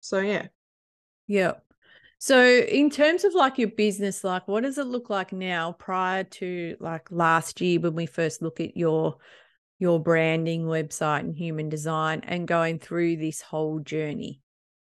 so 0.00 0.18
yeah. 0.20 0.48
Yeah. 1.26 1.54
So 2.18 2.42
in 2.42 2.88
terms 2.90 3.24
of 3.24 3.34
like 3.34 3.58
your 3.58 3.68
business, 3.68 4.24
like 4.24 4.48
what 4.48 4.62
does 4.62 4.78
it 4.78 4.86
look 4.86 5.10
like 5.10 5.32
now 5.32 5.72
prior 5.72 6.24
to 6.24 6.76
like 6.80 7.10
last 7.10 7.60
year 7.60 7.80
when 7.80 7.94
we 7.94 8.06
first 8.06 8.40
look 8.42 8.60
at 8.60 8.76
your 8.76 9.16
your 9.78 10.00
branding 10.00 10.64
website 10.64 11.20
and 11.20 11.36
human 11.36 11.68
design 11.68 12.20
and 12.24 12.48
going 12.48 12.78
through 12.78 13.16
this 13.16 13.42
whole 13.42 13.78
journey? 13.80 14.40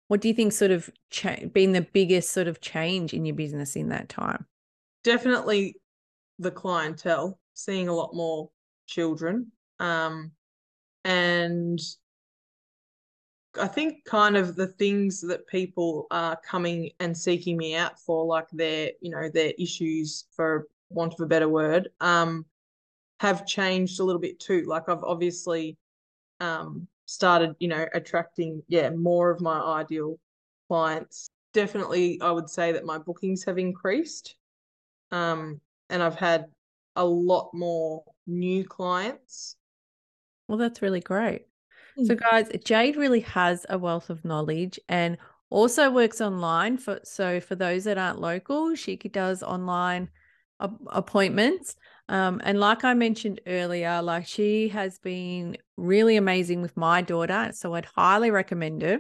What 0.08 0.22
do 0.22 0.28
you 0.28 0.34
think 0.34 0.54
sort 0.54 0.72
of 0.72 0.90
cha- 1.10 1.46
been 1.54 1.74
the 1.74 1.82
biggest 1.82 2.32
sort 2.32 2.48
of 2.48 2.62
change 2.62 3.14
in 3.14 3.26
your 3.26 3.36
business 3.36 3.76
in 3.76 3.90
that 3.90 4.10
time? 4.10 4.46
definitely 5.08 5.80
the 6.38 6.52
clientele, 6.52 7.40
seeing 7.54 7.88
a 7.88 7.94
lot 7.94 8.14
more 8.14 8.50
children. 8.88 9.50
Um, 9.80 10.32
and 11.06 11.80
I 13.58 13.68
think 13.68 14.04
kind 14.04 14.36
of 14.36 14.58
the 14.58 14.68
things 14.68 15.22
that 15.22 15.48
people 15.48 16.08
are 16.12 16.38
coming 16.46 16.92
and 17.00 17.18
seeking 17.18 17.56
me 17.56 17.74
out 17.76 17.98
for, 18.02 18.26
like 18.26 18.50
their, 18.52 18.92
you 19.00 19.10
know, 19.10 19.30
their 19.34 19.54
issues 19.58 20.26
for 20.36 20.68
want 20.90 21.14
of 21.14 21.22
a 21.22 21.26
better 21.26 21.48
word. 21.48 21.88
Um, 22.02 22.46
have 23.22 23.48
changed 23.48 24.02
a 24.02 24.04
little 24.04 24.22
bit 24.22 24.42
too. 24.42 24.64
Like 24.68 24.90
I've 24.90 25.04
obviously 25.06 25.78
um, 26.42 26.86
started, 27.08 27.56
you 27.60 27.70
know, 27.70 27.88
attracting, 27.94 28.62
yeah, 28.68 28.92
more 28.92 29.32
of 29.32 29.42
my 29.42 29.60
ideal 29.60 30.20
clients. 30.68 31.30
Definitely, 31.54 32.22
I 32.22 32.32
would 32.32 32.50
say 32.50 32.74
that 32.74 32.86
my 32.86 33.00
bookings 33.00 33.44
have 33.46 33.58
increased. 33.58 34.36
Um, 35.12 35.60
and 35.90 36.04
I've 36.04 36.16
had 36.16 36.46
a 36.96 37.06
lot 37.06 37.50
more 37.54 38.04
new 38.28 38.66
clients. 38.66 39.56
Well, 40.48 40.58
that's 40.58 40.82
really 40.82 41.00
great. 41.00 41.48
So, 42.04 42.16
mm. 42.16 42.20
guys, 42.20 42.50
Jade 42.64 42.98
really 42.98 43.22
has 43.22 43.66
a 43.70 43.78
wealth 43.78 44.10
of 44.10 44.24
knowledge 44.24 44.80
and 44.88 45.18
also 45.50 45.90
works 45.90 46.22
online. 46.22 46.78
For 46.78 47.00
so 47.04 47.40
for 47.40 47.56
those 47.56 47.86
that 47.86 47.98
aren't 47.98 48.20
local, 48.20 48.76
she 48.76 48.98
does 48.98 49.42
online 49.42 50.10
appointments. 50.60 51.76
Um, 52.10 52.42
and 52.44 52.60
like 52.60 52.84
I 52.84 52.94
mentioned 52.94 53.42
earlier, 53.46 54.02
like 54.02 54.28
she 54.28 54.70
has 54.70 54.98
been 55.00 55.58
really 55.76 56.16
amazing 56.16 56.62
with 56.62 56.78
my 56.78 57.02
daughter. 57.02 57.52
So 57.54 57.74
I'd 57.74 57.86
highly 57.86 58.32
recommend 58.32 58.82
her. 58.82 59.00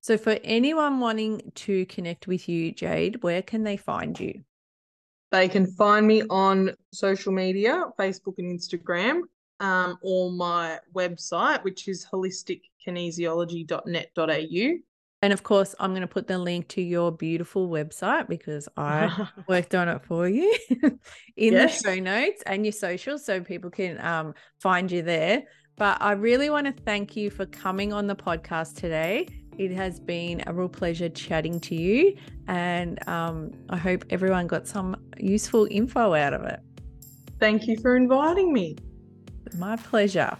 So 0.00 0.16
for 0.16 0.38
anyone 0.42 1.00
wanting 1.00 1.52
to 1.56 1.84
connect 1.86 2.26
with 2.26 2.48
you, 2.48 2.72
Jade, 2.72 3.22
where 3.22 3.42
can 3.42 3.64
they 3.64 3.76
find 3.76 4.18
you? 4.18 4.42
They 5.30 5.48
can 5.48 5.66
find 5.66 6.06
me 6.06 6.22
on 6.30 6.74
social 6.92 7.32
media, 7.32 7.84
Facebook 7.98 8.38
and 8.38 8.58
Instagram, 8.58 9.20
um, 9.60 9.98
or 10.02 10.32
my 10.32 10.78
website, 10.94 11.62
which 11.62 11.86
is 11.86 12.06
holistickinesiology.net.au. 12.10 14.78
And 15.22 15.32
of 15.34 15.42
course, 15.42 15.74
I'm 15.78 15.90
going 15.90 16.00
to 16.00 16.06
put 16.06 16.26
the 16.26 16.38
link 16.38 16.68
to 16.68 16.82
your 16.82 17.12
beautiful 17.12 17.68
website 17.68 18.26
because 18.26 18.68
I 18.76 19.28
worked 19.48 19.74
on 19.74 19.88
it 19.88 20.02
for 20.04 20.28
you 20.28 20.52
in 21.36 21.52
yes. 21.52 21.82
the 21.82 21.88
show 21.90 22.00
notes 22.00 22.42
and 22.46 22.64
your 22.64 22.72
socials 22.72 23.24
so 23.24 23.40
people 23.40 23.70
can 23.70 24.02
um, 24.04 24.34
find 24.60 24.90
you 24.90 25.02
there. 25.02 25.44
But 25.76 25.98
I 26.00 26.12
really 26.12 26.48
want 26.48 26.66
to 26.66 26.82
thank 26.84 27.16
you 27.16 27.30
for 27.30 27.46
coming 27.46 27.92
on 27.92 28.06
the 28.06 28.16
podcast 28.16 28.76
today. 28.76 29.28
It 29.58 29.72
has 29.72 30.00
been 30.00 30.42
a 30.46 30.54
real 30.54 30.68
pleasure 30.68 31.10
chatting 31.10 31.60
to 31.60 31.74
you, 31.74 32.16
and 32.48 33.06
um, 33.08 33.50
I 33.68 33.76
hope 33.76 34.04
everyone 34.08 34.46
got 34.46 34.66
some 34.66 34.96
useful 35.18 35.68
info 35.70 36.14
out 36.14 36.32
of 36.32 36.44
it. 36.44 36.60
Thank 37.38 37.66
you 37.66 37.78
for 37.78 37.96
inviting 37.96 38.52
me. 38.52 38.76
My 39.56 39.76
pleasure. 39.76 40.36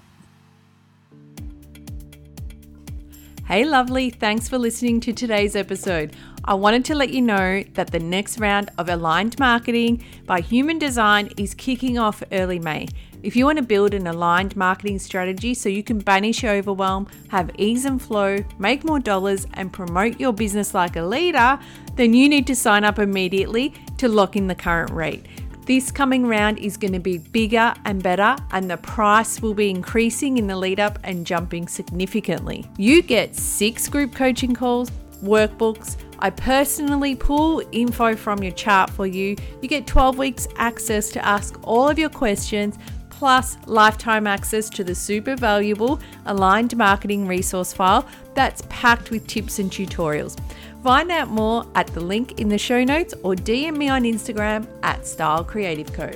Hey, 3.51 3.65
lovely. 3.65 4.11
Thanks 4.11 4.49
for 4.49 4.59
listening 4.59 5.01
to 5.01 5.13
today's 5.13 5.57
episode. 5.57 6.15
I 6.45 6.55
wanted 6.55 6.85
to 6.85 6.95
let 6.95 7.11
you 7.11 7.21
know 7.21 7.65
that 7.75 7.91
the 7.91 7.99
next 7.99 8.39
round 8.39 8.71
of 8.79 8.89
Aligned 8.89 9.41
Marketing 9.41 10.05
by 10.25 10.41
Human 10.41 10.79
Design 10.79 11.31
is 11.37 11.53
kicking 11.55 11.99
off 11.99 12.23
early 12.31 12.61
May. 12.61 12.87
If 13.25 13.35
you 13.35 13.45
want 13.45 13.59
to 13.59 13.65
build 13.65 13.93
an 13.93 14.07
aligned 14.07 14.55
marketing 14.55 15.01
strategy 15.01 15.55
so 15.55 15.69
you 15.69 15.83
can 15.83 15.99
banish 15.99 16.45
overwhelm, 16.45 17.09
have 17.31 17.51
ease 17.59 17.87
and 17.87 18.01
flow, 18.01 18.39
make 18.61 18.85
more 18.85 19.01
dollars, 19.01 19.49
and 19.55 19.73
promote 19.73 20.21
your 20.21 20.33
business 20.33 20.73
like 20.73 20.95
a 20.95 21.03
leader, 21.03 21.59
then 21.97 22.15
you 22.15 22.29
need 22.29 22.47
to 22.47 22.55
sign 22.55 22.85
up 22.85 23.01
immediately 23.01 23.75
to 23.99 24.09
lock 24.09 24.37
in 24.37 24.47
the 24.47 24.55
current 24.55 24.93
rate. 24.93 25.27
This 25.67 25.93
coming 25.93 26.27
round 26.27 26.59
is 26.59 26.77
going 26.77 26.95
to 26.95 27.01
be 27.01 27.19
bigger 27.19 27.75
and 27.85 28.03
better, 28.03 28.37
and 28.51 28.71
the 28.71 28.79
price 28.79 29.41
will 29.41 29.55
be 29.55 29.71
increasing 29.71 30.39
in 30.39 30.47
the 30.47 30.57
lead 30.57 30.81
up 30.81 30.99
and 31.05 31.27
jumping 31.27 31.69
significantly. 31.69 32.67
You 32.77 33.03
get 33.03 33.37
six 33.37 33.89
group 33.89 34.15
coaching 34.15 34.55
calls, 34.55 34.91
workbooks. 35.23 35.97
I 36.19 36.31
personally 36.31 37.15
pull 37.15 37.63
info 37.73 38.17
from 38.17 38.43
your 38.43 38.53
chart 38.53 38.91
for 38.91 39.07
you. 39.07 39.37
You 39.63 39.69
get 39.69 39.87
12 39.87 40.19
weeks 40.19 40.49
access 40.57 41.11
to 41.11 41.25
ask 41.25 41.59
all 41.63 41.89
of 41.89 41.99
your 41.99 42.11
questions, 42.11 42.79
plus 43.11 43.59
lifetime 43.67 44.27
access 44.27 44.71
to 44.71 44.83
the 44.83 44.95
super 44.95 45.37
valuable 45.37 46.01
aligned 46.25 46.75
marketing 46.77 47.27
resource 47.27 47.73
file 47.73 48.09
that's 48.35 48.63
packed 48.71 49.11
with 49.11 49.27
tips 49.27 49.59
and 49.59 49.71
tutorials. 49.71 50.39
Find 50.83 51.11
out 51.11 51.29
more 51.29 51.67
at 51.75 51.89
the 51.89 52.01
link 52.01 52.41
in 52.41 52.49
the 52.49 52.57
show 52.57 52.83
notes 52.83 53.13
or 53.23 53.35
DM 53.35 53.77
me 53.77 53.91
on 53.91 54.05
Instagram 54.05 54.67
at 54.83 55.07
Style 55.07 55.45
Creative 55.45 55.93
Co. 55.93 56.11